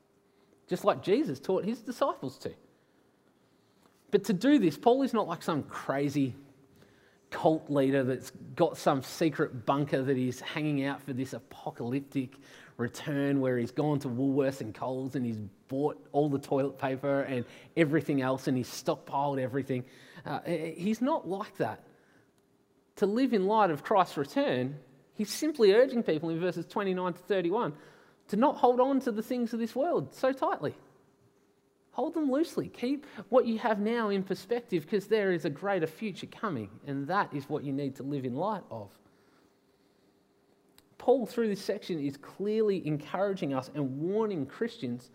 just 0.68 0.84
like 0.84 1.02
Jesus 1.02 1.40
taught 1.40 1.64
his 1.64 1.80
disciples 1.80 2.36
to. 2.38 2.52
But 4.10 4.24
to 4.24 4.32
do 4.32 4.58
this, 4.58 4.76
Paul 4.76 5.02
is 5.02 5.12
not 5.12 5.26
like 5.26 5.42
some 5.42 5.62
crazy 5.64 6.34
cult 7.30 7.70
leader 7.70 8.04
that's 8.04 8.30
got 8.54 8.76
some 8.76 9.02
secret 9.02 9.66
bunker 9.66 10.02
that 10.02 10.16
he's 10.16 10.40
hanging 10.40 10.84
out 10.84 11.02
for 11.02 11.12
this 11.12 11.32
apocalyptic 11.32 12.36
return 12.78 13.40
where 13.40 13.58
he's 13.58 13.73
gone 13.73 13.99
to 13.99 14.08
Woolworths 14.08 14.61
and 14.61 14.75
Coles 14.75 15.16
and 15.16 15.26
he's 15.26 15.40
bought 15.66 15.99
all 16.12 16.30
the 16.30 16.38
toilet 16.38 16.78
paper 16.78 17.20
and 17.23 17.44
everything 17.76 18.23
else 18.23 18.47
and 18.47 18.56
he's 18.56 18.68
stockpiled 18.68 19.38
everything. 19.38 19.85
Uh, 20.25 20.40
he's 20.47 21.02
not 21.02 21.28
like 21.28 21.56
that. 21.58 21.82
To 22.97 23.06
live 23.06 23.32
in 23.32 23.47
light 23.47 23.70
of 23.70 23.82
Christ's 23.82 24.16
return, 24.16 24.76
he's 25.14 25.30
simply 25.30 25.73
urging 25.73 26.02
people 26.02 26.30
in 26.30 26.40
verses 26.40 26.66
29 26.66 27.12
to 27.12 27.18
31 27.18 27.75
to 28.28 28.37
not 28.37 28.56
hold 28.56 28.80
on 28.80 29.00
to 29.00 29.12
the 29.12 29.23
things 29.23 29.52
of 29.52 29.58
this 29.58 29.75
world 29.75 30.14
so 30.14 30.32
tightly. 30.32 30.75
Hold 31.92 32.14
them 32.14 32.30
loosely. 32.30 32.68
Keep 32.68 33.06
what 33.28 33.44
you 33.44 33.58
have 33.58 33.80
now 33.80 34.11
in 34.11 34.23
perspective 34.23 34.85
because 34.85 35.08
there 35.08 35.32
is 35.32 35.44
a 35.44 35.50
greater 35.50 35.88
future 35.88 36.28
coming, 36.28 36.70
and 36.87 37.08
that 37.08 37.35
is 37.35 37.49
what 37.49 37.64
you 37.64 37.73
need 37.73 37.97
to 37.97 38.04
live 38.04 38.25
in 38.25 38.37
light 38.37 38.62
of. 38.70 38.92
Paul, 41.08 41.24
through 41.24 41.48
this 41.48 41.64
section, 41.64 42.04
is 42.04 42.18
clearly 42.18 42.86
encouraging 42.86 43.54
us 43.54 43.70
and 43.74 43.98
warning 43.98 44.44
Christians 44.44 45.08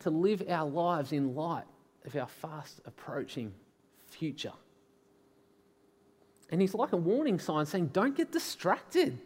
to 0.00 0.08
live 0.08 0.42
our 0.48 0.66
lives 0.66 1.12
in 1.12 1.34
light 1.34 1.66
of 2.06 2.16
our 2.16 2.26
fast 2.26 2.80
approaching 2.86 3.52
future. 4.06 4.54
And 6.48 6.62
he's 6.62 6.72
like 6.72 6.94
a 6.94 6.96
warning 6.96 7.38
sign 7.38 7.66
saying, 7.66 7.88
Don't 7.88 8.16
get 8.16 8.32
distracted. 8.32 9.18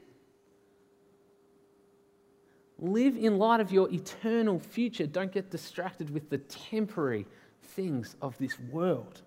Live 2.81 3.17
in 3.17 3.39
light 3.39 3.61
of 3.61 3.71
your 3.71 3.89
eternal 3.93 4.59
future. 4.59 5.07
Don't 5.07 5.31
get 5.31 5.53
distracted 5.53 6.11
with 6.11 6.29
the 6.31 6.39
temporary 6.39 7.29
things 7.63 8.17
of 8.21 8.37
this 8.39 8.59
world. 8.59 9.23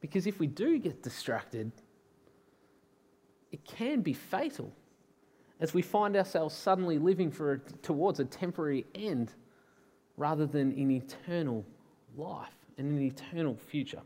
Because 0.00 0.26
if 0.26 0.40
we 0.40 0.48
do 0.48 0.80
get 0.80 1.04
distracted, 1.04 1.70
it 3.52 3.64
can 3.64 4.00
be 4.00 4.12
fatal 4.12 4.72
as 5.60 5.72
we 5.72 5.82
find 5.82 6.16
ourselves 6.16 6.54
suddenly 6.54 6.98
living 6.98 7.30
for 7.30 7.58
towards 7.82 8.20
a 8.20 8.24
temporary 8.24 8.84
end 8.94 9.32
rather 10.16 10.46
than 10.46 10.72
an 10.72 10.90
eternal 10.90 11.64
life 12.16 12.54
and 12.78 12.90
an 12.90 13.02
eternal 13.02 13.56
future. 13.56 14.00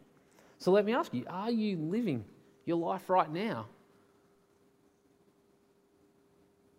So 0.58 0.70
let 0.70 0.84
me 0.84 0.94
ask 0.94 1.12
you 1.12 1.24
are 1.28 1.50
you 1.50 1.76
living 1.76 2.24
your 2.66 2.76
life 2.76 3.08
right 3.10 3.30
now 3.30 3.66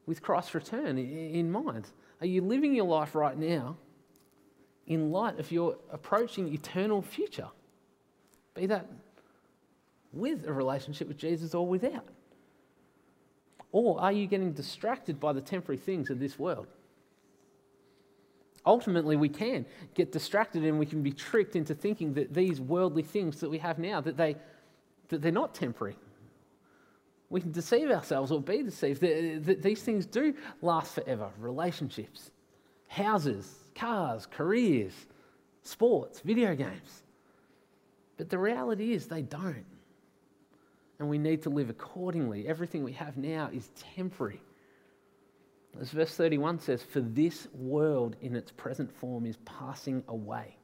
with 0.06 0.22
Christ's 0.22 0.56
return 0.56 0.98
in 0.98 1.52
mind? 1.52 1.90
Are 2.22 2.28
you 2.28 2.42
living 2.42 2.76
your 2.76 2.86
life 2.86 3.16
right 3.16 3.38
now 3.38 3.78
in 4.88 5.12
light 5.12 5.40
of 5.40 5.52
your 5.52 5.78
approaching 5.92 6.54
eternal 6.54 7.02
future? 7.02 7.48
Be 8.54 8.68
that 8.68 8.88
with 10.14 10.46
a 10.46 10.54
relationship 10.54 11.08
with 11.08 11.18
Jesus 11.18 11.56
or 11.56 11.66
without? 11.66 12.08
Or 13.72 14.00
are 14.02 14.12
you 14.12 14.28
getting 14.28 14.52
distracted 14.52 15.20
by 15.20 15.34
the 15.34 15.42
temporary 15.42 15.78
things 15.78 16.10
of 16.10 16.20
this 16.20 16.38
world? 16.38 16.68
Ultimately, 18.66 19.16
we 19.16 19.30
can 19.30 19.66
get 19.96 20.12
distracted 20.12 20.64
and 20.64 20.78
we 20.78 20.86
can 20.86 21.02
be 21.02 21.12
tricked 21.12 21.56
into 21.56 21.74
thinking 21.74 22.14
that 22.14 22.34
these 22.34 22.62
worldly 22.62 23.02
things 23.02 23.40
that 23.40 23.50
we 23.50 23.58
have 23.58 23.80
now, 23.80 24.02
that, 24.02 24.18
they, 24.18 24.36
that 25.08 25.22
they're 25.22 25.32
not 25.32 25.56
temporary, 25.56 25.96
we 27.30 27.42
can 27.42 27.52
deceive 27.52 27.90
ourselves 27.90 28.32
or 28.32 28.42
be 28.42 28.62
deceived 28.62 29.02
that, 29.02 29.62
these 29.64 29.82
things 29.82 30.06
do 30.06 30.36
last 30.62 30.94
forever 30.94 31.30
relationships, 31.40 32.30
houses, 32.88 33.56
cars, 33.74 34.28
careers, 34.30 34.94
sports, 35.64 36.20
video 36.20 36.54
games. 36.54 37.04
But 38.18 38.30
the 38.30 38.38
reality 38.38 38.94
is 38.94 39.08
they 39.08 39.22
don't. 39.22 39.66
And 41.02 41.10
we 41.10 41.18
need 41.18 41.42
to 41.42 41.50
live 41.50 41.72
accordingly. 41.72 42.48
Everything 42.48 42.84
we 42.84 42.92
have 42.94 43.18
now 43.18 43.50
is 43.52 43.72
temporary. 43.96 44.40
As 45.80 45.90
verse 45.90 46.14
31 46.14 46.60
says, 46.60 46.84
For 46.84 47.02
this 47.02 47.48
world 47.56 48.18
in 48.22 48.36
its 48.36 48.52
present 48.52 48.92
form 48.92 49.26
is 49.26 49.38
passing 49.38 50.04
away. 50.08 50.56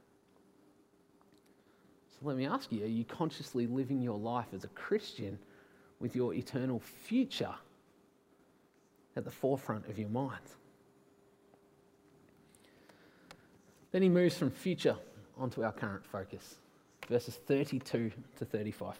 So 2.12 2.27
let 2.27 2.38
me 2.38 2.46
ask 2.46 2.72
you 2.72 2.84
are 2.84 2.88
you 2.88 3.03
consciously 3.03 3.65
living 3.65 4.00
your 4.00 4.20
life 4.20 4.46
as 4.53 4.63
a 4.63 4.67
Christian 4.67 5.39
with 6.00 6.15
your 6.15 6.36
eternal 6.36 6.79
future 6.79 7.56
at 9.15 9.25
the 9.25 9.32
forefront 9.32 9.89
of 9.89 9.98
your 9.98 10.10
mind. 10.10 10.46
Then 13.91 14.03
he 14.03 14.10
moves 14.10 14.38
from 14.38 14.51
future 14.51 14.98
onto 15.36 15.63
our 15.63 15.72
current 15.72 16.06
focus, 16.06 16.58
verses 17.10 17.39
32 17.48 18.12
to 18.36 18.46
35. 18.46 19.00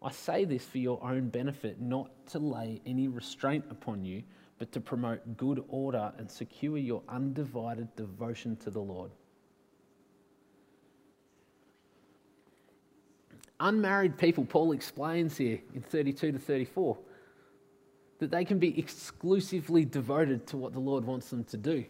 I 0.00 0.12
say 0.12 0.44
this 0.44 0.64
for 0.64 0.78
your 0.78 1.02
own 1.02 1.28
benefit, 1.28 1.80
not 1.80 2.10
to 2.28 2.38
lay 2.38 2.80
any 2.86 3.08
restraint 3.08 3.64
upon 3.70 4.04
you, 4.04 4.22
but 4.58 4.70
to 4.72 4.80
promote 4.80 5.36
good 5.36 5.64
order 5.68 6.12
and 6.18 6.30
secure 6.30 6.78
your 6.78 7.02
undivided 7.08 7.94
devotion 7.96 8.56
to 8.56 8.70
the 8.70 8.80
Lord. 8.80 9.10
Unmarried 13.60 14.16
people, 14.16 14.44
Paul 14.44 14.70
explains 14.72 15.36
here 15.36 15.58
in 15.74 15.82
32 15.82 16.32
to 16.32 16.38
34 16.38 16.96
that 18.20 18.30
they 18.30 18.44
can 18.44 18.58
be 18.58 18.78
exclusively 18.78 19.84
devoted 19.84 20.46
to 20.48 20.56
what 20.56 20.72
the 20.72 20.80
Lord 20.80 21.04
wants 21.04 21.30
them 21.30 21.44
to 21.44 21.56
do. 21.56 21.84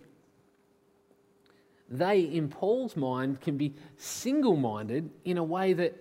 They, 1.91 2.21
in 2.21 2.49
Paul's 2.49 2.97
mind, 2.97 3.41
can 3.41 3.57
be 3.57 3.75
single 3.97 4.57
minded 4.57 5.11
in 5.25 5.39
a 5.39 5.45
way 5.45 5.73
that 5.75 5.95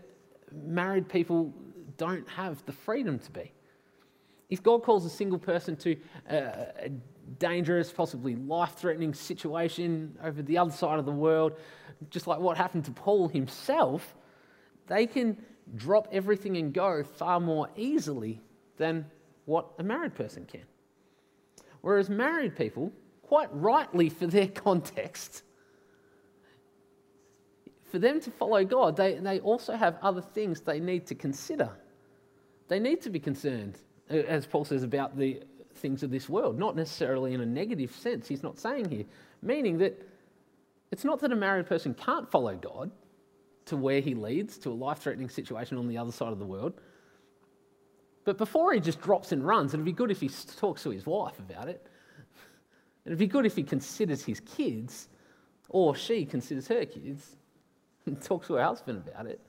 married 0.52 1.08
people 1.08 1.54
don't 1.98 2.28
have 2.30 2.66
the 2.66 2.72
freedom 2.72 3.20
to 3.20 3.32
be. 3.32 3.52
If 4.50 4.64
God 4.64 4.84
calls 4.84 5.06
a 5.06 5.10
single 5.10 5.40
person 5.40 5.76
to 5.78 5.98
a 6.30 6.90
dangerous, 7.40 7.92
possibly 7.92 8.36
life 8.36 8.76
threatening 8.76 9.14
situation 9.14 10.18
over 10.24 10.42
the 10.42 10.58
other 10.58 10.72
side 10.72 11.00
of 11.00 11.06
the 11.06 11.12
world, 11.12 11.54
just 12.10 12.28
like 12.28 12.40
what 12.40 12.58
happened 12.58 12.86
to 12.86 12.92
Paul 12.92 13.28
himself, 13.28 14.16
they 14.88 15.06
can 15.06 15.38
drop 15.76 16.08
everything 16.12 16.58
and 16.58 16.74
go 16.74 17.04
far 17.04 17.40
more 17.40 17.70
easily 17.76 18.42
than 18.78 19.06
what 19.46 19.68
a 19.80 19.84
married 19.84 20.16
person 20.16 20.46
can. 20.46 20.64
Whereas 21.82 22.10
married 22.10 22.56
people, 22.56 22.94
quite 23.22 23.50
rightly 23.52 24.10
for 24.10 24.28
their 24.28 24.48
context, 24.66 25.44
for 27.92 28.00
them 28.00 28.20
to 28.22 28.32
follow 28.32 28.64
God, 28.64 28.96
they, 28.96 29.16
they 29.16 29.40
also 29.40 29.74
have 29.74 29.98
other 30.02 30.22
things 30.22 30.62
they 30.62 30.80
need 30.80 31.06
to 31.08 31.16
consider. 31.16 31.70
They 32.68 32.80
need 32.80 33.02
to 33.02 33.10
be 33.10 33.20
concerned, 33.20 33.78
as 34.10 34.46
Paul 34.46 34.66
says, 34.66 34.84
about 34.84 35.18
the 35.18 35.42
things 35.76 36.04
of 36.04 36.10
this 36.10 36.28
world, 36.28 36.58
not 36.58 36.76
necessarily 36.76 37.34
in 37.34 37.42
a 37.42 37.46
negative 37.46 37.92
sense, 37.92 38.28
he's 38.28 38.44
not 38.44 38.60
saying 38.60 38.90
here, 38.90 39.06
meaning 39.42 39.78
that 39.78 40.02
it's 40.92 41.04
not 41.04 41.20
that 41.22 41.32
a 41.32 41.36
married 41.36 41.68
person 41.68 41.94
can't 41.94 42.30
follow 42.30 42.56
God 42.56 42.92
to 43.66 43.78
where 43.78 44.00
he 44.02 44.16
leads, 44.16 44.58
to 44.60 44.70
a 44.70 44.74
life 44.74 45.00
threatening 45.00 45.30
situation 45.30 45.78
on 45.78 45.88
the 45.88 45.98
other 45.98 46.12
side 46.12 46.32
of 46.32 46.40
the 46.40 46.46
world. 46.46 46.74
But 48.24 48.38
before 48.38 48.74
he 48.74 48.80
just 48.80 49.02
drops 49.02 49.32
and 49.32 49.46
runs, 49.46 49.74
it'd 49.74 49.86
be 49.86 49.92
good 49.92 50.12
if 50.12 50.20
he 50.20 50.30
talks 50.58 50.84
to 50.84 50.90
his 50.90 51.06
wife 51.06 51.40
about 51.40 51.70
it. 51.70 51.88
It'd 53.06 53.18
be 53.18 53.28
good 53.28 53.46
if 53.46 53.56
he 53.56 53.64
considers 53.64 54.22
his 54.22 54.42
kids, 54.42 55.08
or 55.70 55.96
she 55.96 56.26
considers 56.26 56.68
her 56.68 56.84
kids, 56.84 57.38
and 58.06 58.22
talks 58.22 58.48
to 58.48 58.56
her 58.56 58.64
husband 58.64 59.08
about 59.08 59.28
it. 59.28 59.40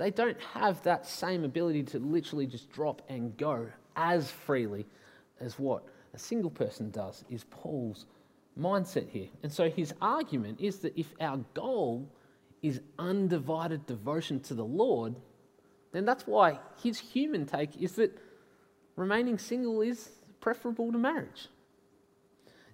They 0.00 0.10
don't 0.10 0.40
have 0.54 0.82
that 0.84 1.04
same 1.06 1.44
ability 1.44 1.82
to 1.82 1.98
literally 1.98 2.46
just 2.46 2.72
drop 2.72 3.02
and 3.10 3.36
go 3.36 3.66
as 3.94 4.30
freely 4.30 4.86
as 5.40 5.58
what 5.58 5.82
a 6.14 6.18
single 6.18 6.50
person 6.50 6.90
does, 6.90 7.22
is 7.28 7.44
Paul's 7.50 8.06
mindset 8.58 9.10
here. 9.10 9.28
And 9.42 9.52
so 9.52 9.68
his 9.68 9.92
argument 10.00 10.58
is 10.58 10.78
that 10.78 10.98
if 10.98 11.12
our 11.20 11.36
goal 11.52 12.10
is 12.62 12.80
undivided 12.98 13.84
devotion 13.84 14.40
to 14.40 14.54
the 14.54 14.64
Lord, 14.64 15.16
then 15.92 16.06
that's 16.06 16.26
why 16.26 16.60
his 16.82 16.98
human 16.98 17.44
take 17.44 17.76
is 17.76 17.92
that 17.96 18.18
remaining 18.96 19.36
single 19.36 19.82
is 19.82 20.12
preferable 20.40 20.92
to 20.92 20.98
marriage. 20.98 21.48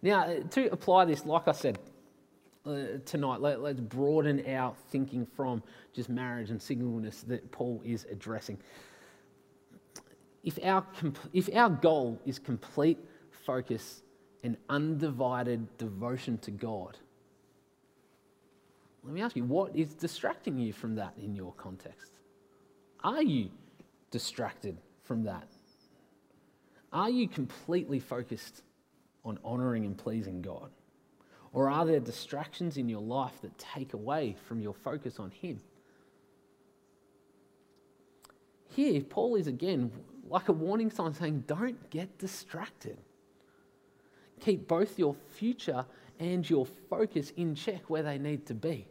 Now, 0.00 0.33
to 0.50 0.71
apply 0.71 1.06
this, 1.06 1.26
like 1.26 1.49
I 1.49 1.52
said, 1.52 1.80
uh, 2.66 2.99
tonight, 3.04 3.40
let, 3.40 3.61
let's 3.61 3.80
broaden 3.80 4.44
our 4.54 4.75
thinking 4.90 5.26
from 5.37 5.62
just 5.92 6.08
marriage 6.08 6.50
and 6.50 6.61
singleness 6.61 7.23
that 7.23 7.50
Paul 7.52 7.80
is 7.85 8.06
addressing. 8.11 8.58
If 10.42 10.58
our, 10.62 10.85
if 11.32 11.49
our 11.54 11.70
goal 11.70 12.20
is 12.25 12.38
complete 12.38 12.99
focus 13.30 14.02
and 14.42 14.56
undivided 14.68 15.76
devotion 15.78 16.38
to 16.38 16.50
God, 16.50 16.96
let 19.02 19.14
me 19.14 19.23
ask 19.23 19.37
you, 19.37 19.44
what 19.44 19.75
is 19.75 19.94
distracting 19.94 20.58
you 20.58 20.73
from 20.73 20.96
that 20.96 21.14
in 21.16 21.35
your 21.35 21.52
context? 21.52 22.18
Are 23.04 23.23
you 23.23 23.50
distracted 24.11 24.76
from 25.04 25.23
that? 25.25 25.46
Are 26.92 27.11
you 27.11 27.28
completely 27.28 28.00
focused 28.00 28.62
on 29.25 29.38
honouring 29.44 29.85
and 29.85 29.96
pleasing 29.96 30.42
God? 30.42 30.70
Or 31.57 31.71
are 31.71 31.87
there 31.87 32.01
distractions 32.01 32.77
in 32.77 32.87
your 32.87 33.01
life 33.01 33.41
that 33.41 33.57
take 33.57 33.95
away 33.95 34.37
from 34.47 34.61
your 34.61 34.75
focus 34.75 35.19
on 35.19 35.31
Him? 35.31 35.59
Here, 38.69 39.01
Paul 39.01 39.37
is 39.37 39.47
again 39.47 39.91
like 40.29 40.51
a 40.51 40.53
warning 40.53 40.91
sign 40.91 41.15
saying, 41.15 41.45
don't 41.47 41.89
get 41.89 42.19
distracted. 42.19 42.99
Keep 44.41 44.69
both 44.69 44.99
your 44.99 45.17
future 45.31 45.87
and 46.21 46.49
your 46.49 46.67
focus 46.91 47.33
in 47.39 47.55
check 47.55 47.89
where 47.89 48.03
they 48.03 48.19
need 48.19 48.45
to 48.49 48.55
be. 48.55 48.87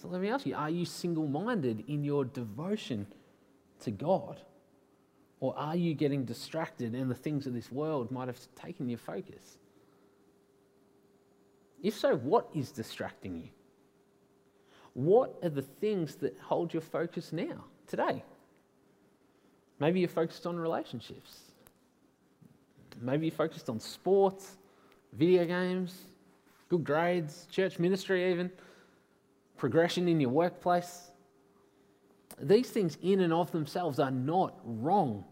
So 0.00 0.06
let 0.06 0.20
me 0.20 0.28
ask 0.28 0.46
you 0.46 0.54
are 0.54 0.70
you 0.70 0.84
single 0.84 1.26
minded 1.26 1.82
in 1.88 2.04
your 2.04 2.24
devotion 2.24 3.08
to 3.80 3.90
God? 3.90 4.40
Or 5.40 5.58
are 5.58 5.74
you 5.74 5.92
getting 5.92 6.24
distracted 6.24 6.94
and 6.94 7.10
the 7.10 7.16
things 7.16 7.48
of 7.48 7.52
this 7.52 7.72
world 7.72 8.12
might 8.12 8.28
have 8.28 8.38
taken 8.54 8.88
your 8.88 9.00
focus? 9.00 9.58
If 11.82 11.96
so, 11.96 12.16
what 12.16 12.48
is 12.54 12.70
distracting 12.70 13.36
you? 13.36 13.48
What 14.94 15.38
are 15.42 15.50
the 15.50 15.62
things 15.62 16.16
that 16.16 16.36
hold 16.40 16.72
your 16.72 16.80
focus 16.80 17.32
now, 17.32 17.64
today? 17.86 18.24
Maybe 19.78 20.00
you're 20.00 20.08
focused 20.08 20.46
on 20.46 20.56
relationships. 20.56 21.40
Maybe 23.00 23.26
you're 23.26 23.34
focused 23.34 23.68
on 23.68 23.78
sports, 23.78 24.56
video 25.12 25.44
games, 25.44 26.06
good 26.70 26.82
grades, 26.82 27.46
church 27.50 27.78
ministry, 27.78 28.30
even 28.30 28.50
progression 29.58 30.08
in 30.08 30.18
your 30.18 30.30
workplace. 30.30 31.10
These 32.40 32.70
things, 32.70 32.96
in 33.02 33.20
and 33.20 33.32
of 33.32 33.50
themselves, 33.52 33.98
are 33.98 34.10
not 34.10 34.58
wrong. 34.64 35.24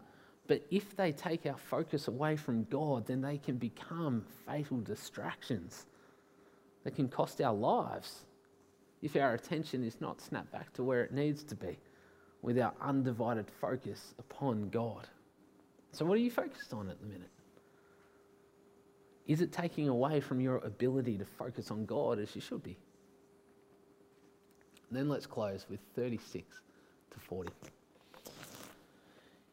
But 0.47 0.63
if 0.69 0.95
they 0.95 1.11
take 1.11 1.47
our 1.47 1.57
focus 1.57 2.07
away 2.07 2.35
from 2.35 2.65
God, 2.65 3.07
then 3.07 3.21
they 3.21 3.39
can 3.39 3.57
become 3.57 4.23
fatal 4.45 4.77
distractions 4.81 5.87
that 6.85 6.95
can 6.95 7.09
cost 7.09 7.41
our 7.41 7.53
lives 7.53 8.23
if 9.01 9.17
our 9.17 9.33
attention 9.33 9.83
is 9.83 9.99
not 9.99 10.21
snapped 10.21 10.51
back 10.53 10.71
to 10.73 10.83
where 10.83 11.03
it 11.03 11.11
needs 11.11 11.43
to 11.43 11.55
be 11.55 11.77
with 12.41 12.57
our 12.57 12.73
undivided 12.79 13.47
focus 13.59 14.13
upon 14.19 14.69
God. 14.69 15.07
So, 15.91 16.05
what 16.05 16.15
are 16.15 16.21
you 16.21 16.31
focused 16.31 16.73
on 16.73 16.89
at 16.89 17.01
the 17.01 17.07
minute? 17.07 17.29
Is 19.27 19.41
it 19.41 19.51
taking 19.51 19.89
away 19.89 20.21
from 20.21 20.39
your 20.39 20.57
ability 20.57 21.17
to 21.17 21.25
focus 21.25 21.71
on 21.71 21.85
God 21.85 22.19
as 22.19 22.35
you 22.35 22.41
should 22.41 22.63
be? 22.63 22.77
And 24.89 24.99
then 24.99 25.09
let's 25.09 25.25
close 25.25 25.65
with 25.67 25.79
36 25.95 26.45
to 27.11 27.19
40. 27.19 27.51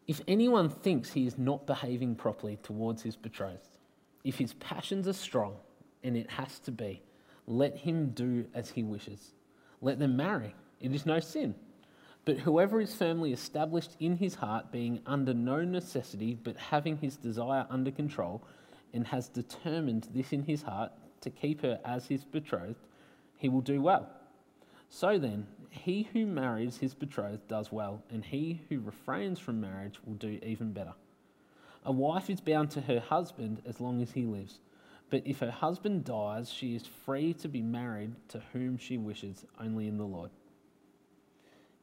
If 0.07 0.21
anyone 0.29 0.69
thinks 0.69 1.13
he 1.13 1.27
is 1.27 1.39
not 1.39 1.67
behaving 1.67 2.17
properly 2.17 2.59
towards 2.63 3.03
his 3.03 3.17
betrothed, 3.17 3.79
if 4.25 4.37
his 4.37 4.53
passions 4.55 5.09
are 5.09 5.15
strong, 5.15 5.57
and 6.05 6.17
it 6.17 6.31
has 6.31 6.59
to 6.61 6.71
be, 6.71 7.01
let 7.47 7.77
him 7.77 8.11
do 8.11 8.47
as 8.55 8.71
he 8.71 8.83
wishes. 8.83 9.33
Let 9.81 9.99
them 9.99 10.17
marry. 10.17 10.55
It 10.81 10.95
is 10.95 11.07
no 11.07 11.21
sin. 11.21 11.55
But 12.25 12.39
whoever 12.39 12.81
is 12.81 12.95
firmly 12.95 13.33
established 13.33 13.97
in 13.99 14.17
his 14.17 14.37
heart, 14.37 14.71
being 14.71 15.01
under 15.07 15.35
no 15.35 15.65
necessity, 15.65 16.39
but 16.43 16.57
having 16.57 16.99
his 16.99 17.17
desire 17.17 17.67
under 17.69 17.91
control, 17.91 18.43
and 18.95 19.07
has 19.07 19.29
determined 19.29 20.09
this 20.15 20.33
in 20.33 20.45
his 20.45 20.63
heart 20.63 20.93
to 21.23 21.31
keep 21.31 21.63
her 21.63 21.81
as 21.85 22.07
his 22.07 22.25
betrothed, 22.25 22.87
he 23.39 23.49
will 23.49 23.61
do 23.61 23.81
well. 23.81 24.09
So 24.89 25.19
then, 25.19 25.47
he 25.71 26.09
who 26.13 26.27
marries 26.27 26.77
his 26.77 26.95
betrothed 26.95 27.49
does 27.49 27.73
well, 27.73 28.03
and 28.11 28.25
he 28.25 28.61
who 28.69 28.79
refrains 28.79 29.41
from 29.41 29.61
marriage 29.61 29.99
will 30.05 30.15
do 30.15 30.39
even 30.43 30.73
better. 30.73 30.93
A 31.85 31.91
wife 31.91 32.31
is 32.31 32.41
bound 32.41 32.71
to 32.73 32.83
her 32.83 33.01
husband 33.01 33.63
as 33.67 33.81
long 33.81 34.01
as 34.01 34.13
he 34.13 34.25
lives. 34.27 34.61
But 35.13 35.27
if 35.27 35.41
her 35.41 35.51
husband 35.51 36.05
dies, 36.05 36.51
she 36.51 36.75
is 36.75 36.87
free 36.87 37.35
to 37.35 37.49
be 37.49 37.61
married 37.61 38.15
to 38.29 38.43
whom 38.55 38.79
she 38.79 38.97
wishes, 38.97 39.45
only 39.61 39.87
in 39.87 39.99
the 39.99 40.07
Lord. 40.07 40.31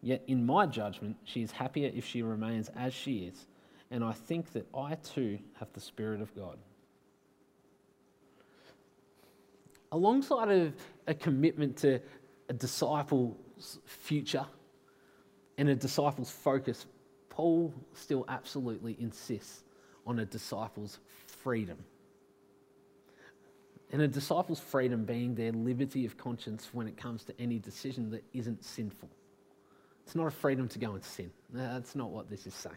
Yet, 0.01 0.23
in 0.25 0.47
my 0.47 0.65
judgment, 0.65 1.15
she 1.25 1.43
is 1.43 1.51
happier 1.51 1.91
if 1.93 2.07
she 2.07 2.23
remains 2.23 2.69
as 2.69 2.91
she 2.91 3.27
is, 3.27 3.45
and 3.91 4.03
I 4.03 4.13
think 4.13 4.51
that 4.53 4.65
I 4.75 4.95
too 4.95 5.37
have 5.59 5.71
the 5.73 5.79
Spirit 5.79 6.21
of 6.21 6.35
God. 6.35 6.57
Alongside 9.91 10.49
of 10.49 10.73
a 11.05 11.13
commitment 11.13 11.77
to 11.77 12.01
a 12.49 12.53
disciple's 12.53 13.77
future 13.85 14.47
and 15.59 15.69
a 15.69 15.75
disciple's 15.75 16.31
focus, 16.31 16.87
Paul 17.29 17.75
still 17.93 18.25
absolutely 18.27 18.97
insists 18.99 19.63
on 20.07 20.17
a 20.17 20.25
disciple's 20.25 20.97
freedom 21.27 21.77
and 23.91 24.01
a 24.01 24.07
disciple's 24.07 24.59
freedom 24.59 25.03
being 25.05 25.35
their 25.35 25.51
liberty 25.51 26.05
of 26.05 26.17
conscience 26.17 26.69
when 26.73 26.87
it 26.87 26.97
comes 26.97 27.23
to 27.25 27.41
any 27.41 27.57
decision 27.59 28.11
that 28.11 28.23
isn't 28.33 28.63
sinful. 28.63 29.09
It's 30.05 30.15
not 30.15 30.27
a 30.27 30.31
freedom 30.31 30.67
to 30.69 30.79
go 30.79 30.93
and 30.93 31.03
sin. 31.03 31.31
That's 31.51 31.95
not 31.95 32.11
what 32.11 32.29
this 32.29 32.47
is 32.47 32.53
saying. 32.53 32.75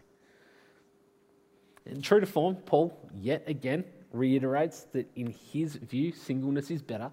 And 1.87 2.03
true 2.03 2.21
to 2.21 2.27
form, 2.27 2.57
Paul 2.57 2.97
yet 3.15 3.45
again 3.47 3.85
reiterates 4.13 4.83
that 4.93 5.11
in 5.17 5.35
his 5.53 5.77
view, 5.77 6.13
singleness 6.13 6.71
is 6.71 6.83
better, 6.83 7.11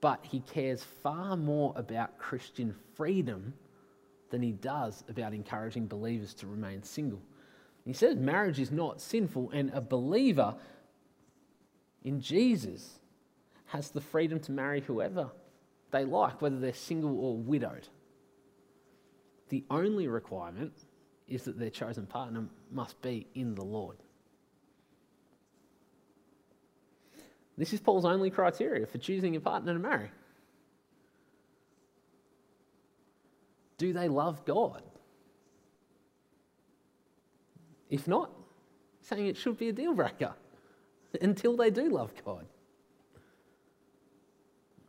but 0.00 0.20
he 0.22 0.40
cares 0.40 0.82
far 1.02 1.36
more 1.36 1.72
about 1.76 2.18
Christian 2.18 2.74
freedom 2.94 3.54
than 4.30 4.42
he 4.42 4.52
does 4.52 5.02
about 5.08 5.34
encouraging 5.34 5.86
believers 5.86 6.32
to 6.34 6.46
remain 6.46 6.82
single. 6.82 7.20
He 7.84 7.92
says 7.92 8.16
marriage 8.16 8.60
is 8.60 8.70
not 8.70 9.00
sinful, 9.00 9.50
and 9.52 9.70
a 9.74 9.80
believer 9.80 10.54
in 12.02 12.20
Jesus 12.20 12.98
has 13.66 13.90
the 13.90 14.00
freedom 14.00 14.40
to 14.40 14.52
marry 14.52 14.80
whoever 14.80 15.30
they 15.90 16.04
like, 16.04 16.40
whether 16.40 16.58
they're 16.58 16.72
single 16.72 17.18
or 17.18 17.36
widowed. 17.36 17.88
The 19.48 19.64
only 19.70 20.06
requirement 20.08 20.72
is 21.28 21.44
that 21.44 21.58
their 21.58 21.70
chosen 21.70 22.06
partner 22.06 22.46
must 22.70 23.00
be 23.02 23.26
in 23.34 23.54
the 23.54 23.64
Lord. 23.64 23.96
This 27.56 27.72
is 27.72 27.80
Paul's 27.80 28.04
only 28.04 28.30
criteria 28.30 28.86
for 28.86 28.98
choosing 28.98 29.36
a 29.36 29.40
partner 29.40 29.74
to 29.74 29.78
marry. 29.78 30.10
Do 33.76 33.92
they 33.92 34.08
love 34.08 34.44
God? 34.44 34.82
If 37.90 38.06
not, 38.06 38.30
saying 39.02 39.26
it 39.26 39.36
should 39.36 39.58
be 39.58 39.68
a 39.68 39.72
deal 39.72 39.94
breaker. 39.94 40.34
until 41.20 41.56
they 41.56 41.70
do 41.70 41.88
love 41.88 42.12
God. 42.24 42.46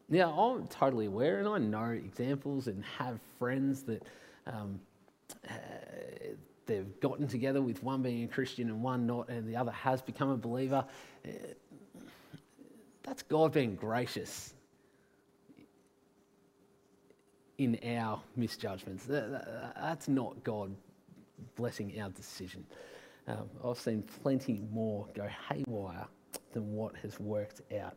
Now, 0.10 0.32
I'm 0.32 0.68
totally 0.68 1.06
aware, 1.06 1.40
and 1.40 1.48
I 1.48 1.58
know 1.58 1.92
examples 1.92 2.68
and 2.68 2.84
have 2.98 3.20
friends 3.40 3.84
that 3.84 4.04
um, 4.46 4.80
uh, 5.50 5.54
they've 6.66 7.00
gotten 7.00 7.28
together 7.28 7.62
with 7.62 7.82
one 7.82 8.02
being 8.02 8.26
a 8.26 8.28
Christian 8.28 8.70
and 8.70 8.84
one 8.84 9.08
not, 9.08 9.30
and 9.30 9.48
the 9.48 9.56
other 9.56 9.72
has 9.72 10.02
become 10.02 10.30
a 10.30 10.36
believer. 10.36 10.84
That's 13.04 13.24
God 13.24 13.54
being 13.54 13.76
gracious 13.76 14.54
in 17.58 17.80
our 17.98 18.22
misjudgments. 18.36 19.06
That's 19.08 20.08
not 20.10 20.44
God 20.44 20.76
blessing 21.56 22.02
our 22.02 22.10
decision. 22.10 22.66
Um, 23.32 23.50
I've 23.64 23.78
seen 23.78 24.04
plenty 24.24 24.62
more 24.72 25.08
go 25.14 25.28
haywire 25.50 26.08
than 26.54 26.74
what 26.74 26.96
has 26.98 27.20
worked 27.20 27.62
out. 27.80 27.96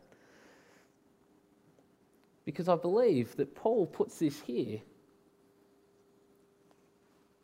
Because 2.45 2.69
I 2.69 2.75
believe 2.75 3.35
that 3.35 3.53
Paul 3.55 3.85
puts 3.85 4.19
this 4.19 4.39
here 4.39 4.79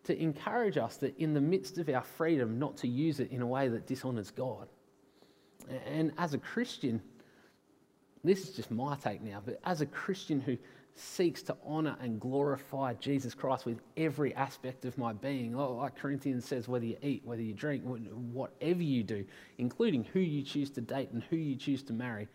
to 0.04 0.18
encourage 0.18 0.78
us 0.78 0.98
that 0.98 1.18
in 1.18 1.34
the 1.34 1.42
midst 1.42 1.78
of 1.80 1.90
our 1.90 2.04
freedom, 2.04 2.60
not 2.60 2.78
to 2.78 2.88
use 2.88 3.20
it 3.20 3.32
in 3.32 3.42
a 3.42 3.48
way 3.48 3.68
that 3.68 3.88
dishonors 3.88 4.32
God. 4.32 4.68
And 5.86 6.12
as 6.18 6.34
a 6.34 6.38
Christian, 6.38 7.02
this 8.24 8.48
is 8.48 8.56
just 8.56 8.72
my 8.72 8.96
take 8.96 9.22
now, 9.22 9.42
but 9.44 9.60
as 9.66 9.82
a 9.82 9.86
Christian 9.86 10.40
who 10.40 10.58
seeks 10.96 11.42
to 11.44 11.56
honor 11.66 11.96
and 12.02 12.20
glorify 12.20 12.94
Jesus 12.96 13.34
Christ 13.34 13.66
with 13.66 13.80
every 13.98 14.34
aspect 14.36 14.86
of 14.86 14.98
my 14.98 15.14
being. 15.14 15.56
Like 15.56 15.96
Corinthians 15.96 16.46
says, 16.46 16.68
whether 16.68 16.86
you 16.86 16.98
eat, 17.02 17.22
whether 17.26 17.42
you 17.42 17.54
drink, 17.54 17.84
whatever 17.84 18.84
you 18.84 19.04
do, 19.04 19.26
including 19.58 20.04
who 20.04 20.20
you 20.20 20.44
choose 20.44 20.70
to 20.72 20.82
date 20.82 21.10
and 21.12 21.24
who 21.30 21.38
you 21.38 21.56
choose 21.56 21.84
to 21.84 21.94
marry, 21.94 22.28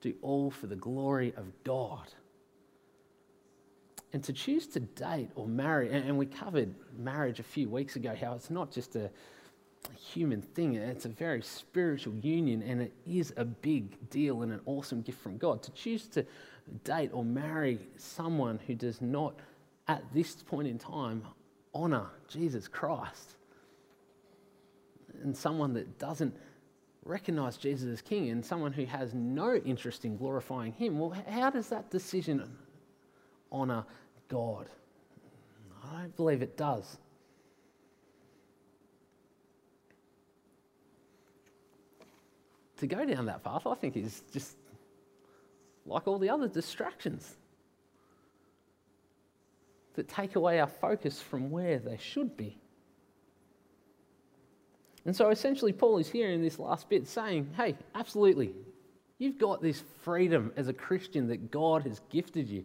do 0.00 0.14
all 0.22 0.50
for 0.50 0.66
the 0.66 0.76
glory 0.76 1.32
of 1.36 1.46
God. 1.64 2.12
And 4.12 4.22
to 4.24 4.32
choose 4.32 4.66
to 4.68 4.80
date 4.80 5.30
or 5.34 5.48
marry, 5.48 5.90
and 5.90 6.16
we 6.16 6.26
covered 6.26 6.74
marriage 6.96 7.40
a 7.40 7.44
few 7.44 7.68
weeks 7.68 7.96
ago, 7.96 8.14
how 8.14 8.34
it's 8.34 8.50
not 8.50 8.70
just 8.70 8.94
a, 8.94 9.10
human 9.98 10.40
thing, 10.40 10.74
it's 10.74 11.04
a 11.04 11.10
very 11.10 11.42
spiritual 11.42 12.14
union, 12.16 12.62
and 12.62 12.80
it 12.80 12.92
is 13.06 13.32
a 13.36 13.44
big 13.44 14.08
deal 14.10 14.42
and 14.42 14.52
an 14.52 14.60
awesome 14.66 15.02
gift 15.02 15.20
from 15.20 15.36
God. 15.36 15.62
To 15.62 15.70
choose 15.72 16.06
to 16.08 16.24
date 16.84 17.10
or 17.12 17.24
marry 17.24 17.78
someone 17.96 18.58
who 18.66 18.74
does 18.74 19.00
not, 19.00 19.34
at 19.88 20.02
this 20.12 20.34
point 20.34 20.68
in 20.68 20.78
time, 20.78 21.22
honor 21.74 22.06
Jesus 22.28 22.68
Christ, 22.68 23.36
and 25.22 25.36
someone 25.36 25.74
that 25.74 25.98
doesn't 25.98 26.34
recognize 27.04 27.56
Jesus 27.56 27.88
as 27.88 28.00
King, 28.00 28.30
and 28.30 28.44
someone 28.44 28.72
who 28.72 28.86
has 28.86 29.12
no 29.12 29.54
interest 29.56 30.04
in 30.04 30.16
glorifying 30.16 30.72
Him, 30.72 30.98
well, 30.98 31.14
how 31.28 31.50
does 31.50 31.68
that 31.68 31.90
decision 31.90 32.50
honor 33.52 33.84
God? 34.28 34.68
I 35.92 36.00
don't 36.00 36.16
believe 36.16 36.42
it 36.42 36.56
does. 36.56 36.96
To 42.78 42.86
go 42.86 43.04
down 43.04 43.26
that 43.26 43.44
path, 43.44 43.66
I 43.66 43.74
think, 43.74 43.96
is 43.96 44.22
just 44.32 44.56
like 45.86 46.08
all 46.08 46.18
the 46.18 46.30
other 46.30 46.48
distractions 46.48 47.36
that 49.94 50.08
take 50.08 50.36
away 50.36 50.60
our 50.60 50.66
focus 50.66 51.20
from 51.20 51.50
where 51.50 51.78
they 51.78 51.96
should 51.96 52.36
be. 52.36 52.58
And 55.04 55.14
so 55.14 55.30
essentially, 55.30 55.72
Paul 55.72 55.98
is 55.98 56.08
here 56.08 56.30
in 56.30 56.42
this 56.42 56.58
last 56.58 56.88
bit 56.88 57.06
saying, 57.06 57.50
hey, 57.56 57.76
absolutely, 57.94 58.52
you've 59.18 59.38
got 59.38 59.60
this 59.60 59.82
freedom 60.02 60.52
as 60.56 60.68
a 60.68 60.72
Christian 60.72 61.28
that 61.28 61.50
God 61.50 61.82
has 61.82 62.00
gifted 62.10 62.48
you. 62.48 62.64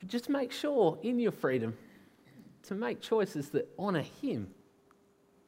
But 0.00 0.08
just 0.08 0.28
make 0.28 0.52
sure 0.52 0.98
in 1.02 1.18
your 1.18 1.32
freedom 1.32 1.76
to 2.64 2.74
make 2.74 3.00
choices 3.00 3.50
that 3.50 3.68
honour 3.78 4.04
Him, 4.20 4.48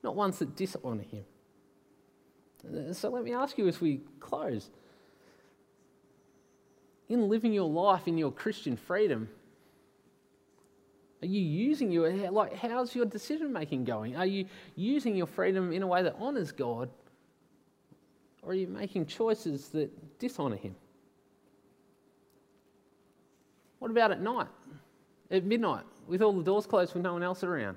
not 0.05 0.15
ones 0.15 0.39
that 0.39 0.55
dishonour 0.57 1.03
Him. 1.03 1.25
Uh, 2.65 2.93
so 2.93 3.11
let 3.11 3.25
me 3.25 3.35
ask 3.35 3.59
you 3.59 3.67
as 3.67 3.81
we 3.81 4.01
close 4.21 4.71
in 7.09 7.29
living 7.29 7.53
your 7.53 7.69
life 7.69 8.07
in 8.07 8.19
your 8.19 8.31
Christian 8.31 8.77
freedom, 8.77 9.29
are 11.23 11.27
you 11.27 11.41
using 11.41 11.91
your 11.91 12.11
like 12.31 12.55
how's 12.55 12.95
your 12.95 13.07
decision 13.07 13.53
making 13.53 13.85
going? 13.85 14.17
Are 14.17 14.27
you 14.27 14.47
using 14.77 15.17
your 15.17 15.27
freedom 15.27 15.73
in 15.73 15.83
a 15.83 15.87
way 15.87 16.03
that 16.03 16.17
honors 16.19 16.53
God? 16.53 16.91
Or 18.43 18.53
are 18.53 18.55
you 18.55 18.69
making 18.69 19.07
choices 19.07 19.69
that 19.71 20.19
dishonor 20.19 20.57
him? 20.57 20.77
What 23.81 23.91
about 23.91 24.13
at 24.13 24.21
night? 24.21 24.47
At 25.31 25.45
midnight, 25.45 25.85
with 26.07 26.23
all 26.23 26.33
the 26.33 26.43
doors 26.43 26.67
closed 26.67 26.95
with 26.95 27.03
no 27.03 27.13
one 27.13 27.23
else 27.23 27.45
around? 27.45 27.77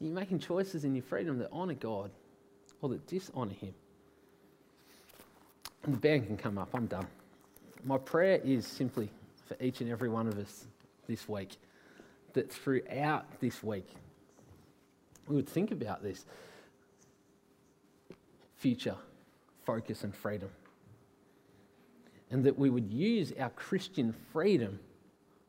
Are 0.00 0.04
you 0.04 0.12
making 0.12 0.40
choices 0.40 0.84
in 0.84 0.94
your 0.94 1.02
freedom 1.02 1.38
that 1.38 1.48
honor 1.52 1.74
God 1.74 2.10
or 2.82 2.90
that 2.90 3.06
dishonor 3.06 3.54
him? 3.54 3.74
And 5.86 5.94
the 5.94 5.98
band 5.98 6.26
can 6.26 6.36
come 6.36 6.58
up, 6.58 6.68
I'm 6.74 6.86
done. 6.86 7.06
My 7.84 7.96
prayer 7.96 8.40
is 8.44 8.66
simply 8.66 9.08
for 9.46 9.56
each 9.60 9.80
and 9.80 9.88
every 9.88 10.08
one 10.08 10.26
of 10.26 10.36
us 10.36 10.66
this 11.06 11.28
week 11.28 11.56
that 12.32 12.52
throughout 12.52 13.40
this 13.40 13.62
week 13.62 13.86
we 15.28 15.36
would 15.36 15.48
think 15.48 15.70
about 15.70 16.02
this 16.02 16.26
future 18.56 18.96
focus 19.64 20.02
and 20.02 20.14
freedom. 20.14 20.48
And 22.32 22.42
that 22.42 22.58
we 22.58 22.68
would 22.68 22.90
use 22.90 23.32
our 23.38 23.50
Christian 23.50 24.12
freedom 24.32 24.80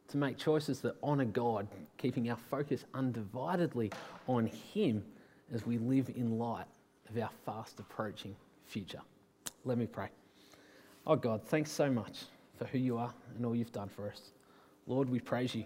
to 0.09 0.17
make 0.17 0.37
choices 0.37 0.81
that 0.81 0.95
honour 1.01 1.25
God, 1.25 1.67
keeping 1.97 2.29
our 2.29 2.37
focus 2.37 2.85
undividedly 2.93 3.91
on 4.27 4.45
Him 4.45 5.03
as 5.51 5.65
we 5.65 5.79
live 5.79 6.11
in 6.15 6.37
light 6.37 6.67
of 7.09 7.17
our 7.17 7.31
fast 7.43 7.79
approaching 7.79 8.35
future. 8.67 9.01
Let 9.65 9.79
me 9.79 9.87
pray. 9.87 10.09
Oh 11.09 11.15
God, 11.15 11.41
thanks 11.41 11.71
so 11.71 11.89
much 11.89 12.25
for 12.57 12.65
who 12.65 12.77
you 12.77 12.97
are 12.97 13.13
and 13.37 13.45
all 13.45 13.55
you've 13.55 13.71
done 13.71 13.87
for 13.87 14.09
us. 14.09 14.33
Lord, 14.87 15.09
we 15.09 15.21
praise 15.21 15.55
you 15.55 15.63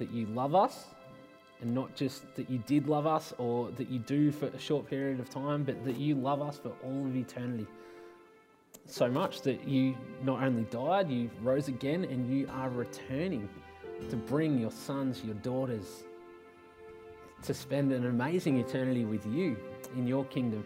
that 0.00 0.10
you 0.10 0.26
love 0.26 0.56
us 0.56 0.86
and 1.60 1.72
not 1.72 1.94
just 1.94 2.22
that 2.34 2.50
you 2.50 2.58
did 2.66 2.88
love 2.88 3.06
us 3.06 3.32
or 3.38 3.70
that 3.70 3.88
you 3.88 4.00
do 4.00 4.32
for 4.32 4.46
a 4.46 4.58
short 4.58 4.90
period 4.90 5.20
of 5.20 5.30
time, 5.30 5.62
but 5.62 5.84
that 5.84 5.96
you 5.96 6.16
love 6.16 6.42
us 6.42 6.58
for 6.58 6.72
all 6.82 7.06
of 7.06 7.14
eternity. 7.14 7.68
So 8.86 9.08
much 9.08 9.42
that 9.42 9.62
you 9.68 9.94
not 10.24 10.42
only 10.42 10.64
died, 10.64 11.08
you 11.08 11.30
rose 11.40 11.68
again, 11.68 12.02
and 12.02 12.28
you 12.28 12.48
are 12.52 12.68
returning 12.68 13.48
to 14.10 14.16
bring 14.16 14.58
your 14.58 14.72
sons, 14.72 15.22
your 15.24 15.36
daughters, 15.36 16.02
to 17.44 17.54
spend 17.54 17.92
an 17.92 18.06
amazing 18.06 18.58
eternity 18.58 19.04
with 19.04 19.24
you 19.24 19.56
in 19.96 20.04
your 20.04 20.24
kingdom. 20.24 20.64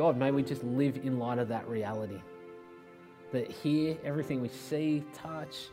God, 0.00 0.16
may 0.16 0.30
we 0.30 0.42
just 0.42 0.64
live 0.64 0.96
in 0.96 1.18
light 1.18 1.38
of 1.38 1.48
that 1.48 1.68
reality 1.68 2.22
that 3.32 3.50
here, 3.50 3.98
everything 4.02 4.40
we 4.40 4.48
see, 4.48 5.04
touch 5.12 5.68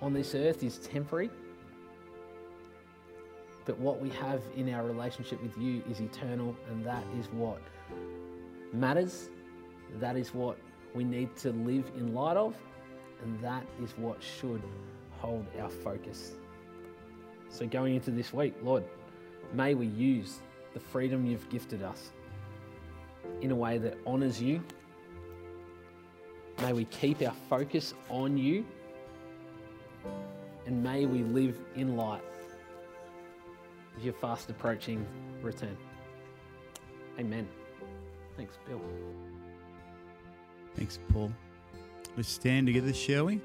on 0.00 0.14
this 0.14 0.34
earth 0.34 0.62
is 0.62 0.78
temporary. 0.78 1.28
But 3.66 3.78
what 3.78 4.00
we 4.00 4.08
have 4.08 4.40
in 4.56 4.72
our 4.72 4.86
relationship 4.86 5.42
with 5.42 5.54
you 5.58 5.82
is 5.90 6.00
eternal, 6.00 6.56
and 6.70 6.82
that 6.86 7.04
is 7.20 7.26
what 7.26 7.60
matters. 8.72 9.28
That 10.00 10.16
is 10.16 10.32
what 10.32 10.56
we 10.94 11.04
need 11.04 11.36
to 11.36 11.52
live 11.52 11.92
in 11.94 12.14
light 12.14 12.38
of, 12.38 12.56
and 13.22 13.38
that 13.40 13.66
is 13.82 13.90
what 13.98 14.22
should 14.22 14.62
hold 15.18 15.44
our 15.60 15.68
focus. 15.68 16.32
So, 17.50 17.66
going 17.66 17.96
into 17.96 18.12
this 18.12 18.32
week, 18.32 18.54
Lord, 18.62 18.84
may 19.52 19.74
we 19.74 19.88
use 19.88 20.38
the 20.78 20.84
freedom 20.84 21.26
you've 21.26 21.48
gifted 21.48 21.82
us 21.82 22.12
in 23.40 23.50
a 23.50 23.56
way 23.56 23.78
that 23.78 23.98
honours 24.06 24.40
you 24.40 24.62
May 26.60 26.72
we 26.72 26.84
keep 26.86 27.22
our 27.22 27.34
focus 27.48 27.94
on 28.08 28.36
you 28.36 28.64
and 30.66 30.82
may 30.82 31.06
we 31.06 31.22
live 31.22 31.58
in 31.76 31.96
light 31.96 32.22
of 33.96 34.04
your 34.04 34.12
fast 34.14 34.50
approaching 34.50 35.06
return. 35.40 35.76
Amen. 37.18 37.48
Thanks, 38.36 38.58
Bill. 38.66 38.80
Thanks, 40.74 40.98
Paul. 41.12 41.32
Let's 42.16 42.28
stand 42.28 42.66
together, 42.66 42.92
shall 42.92 43.26
we? 43.26 43.40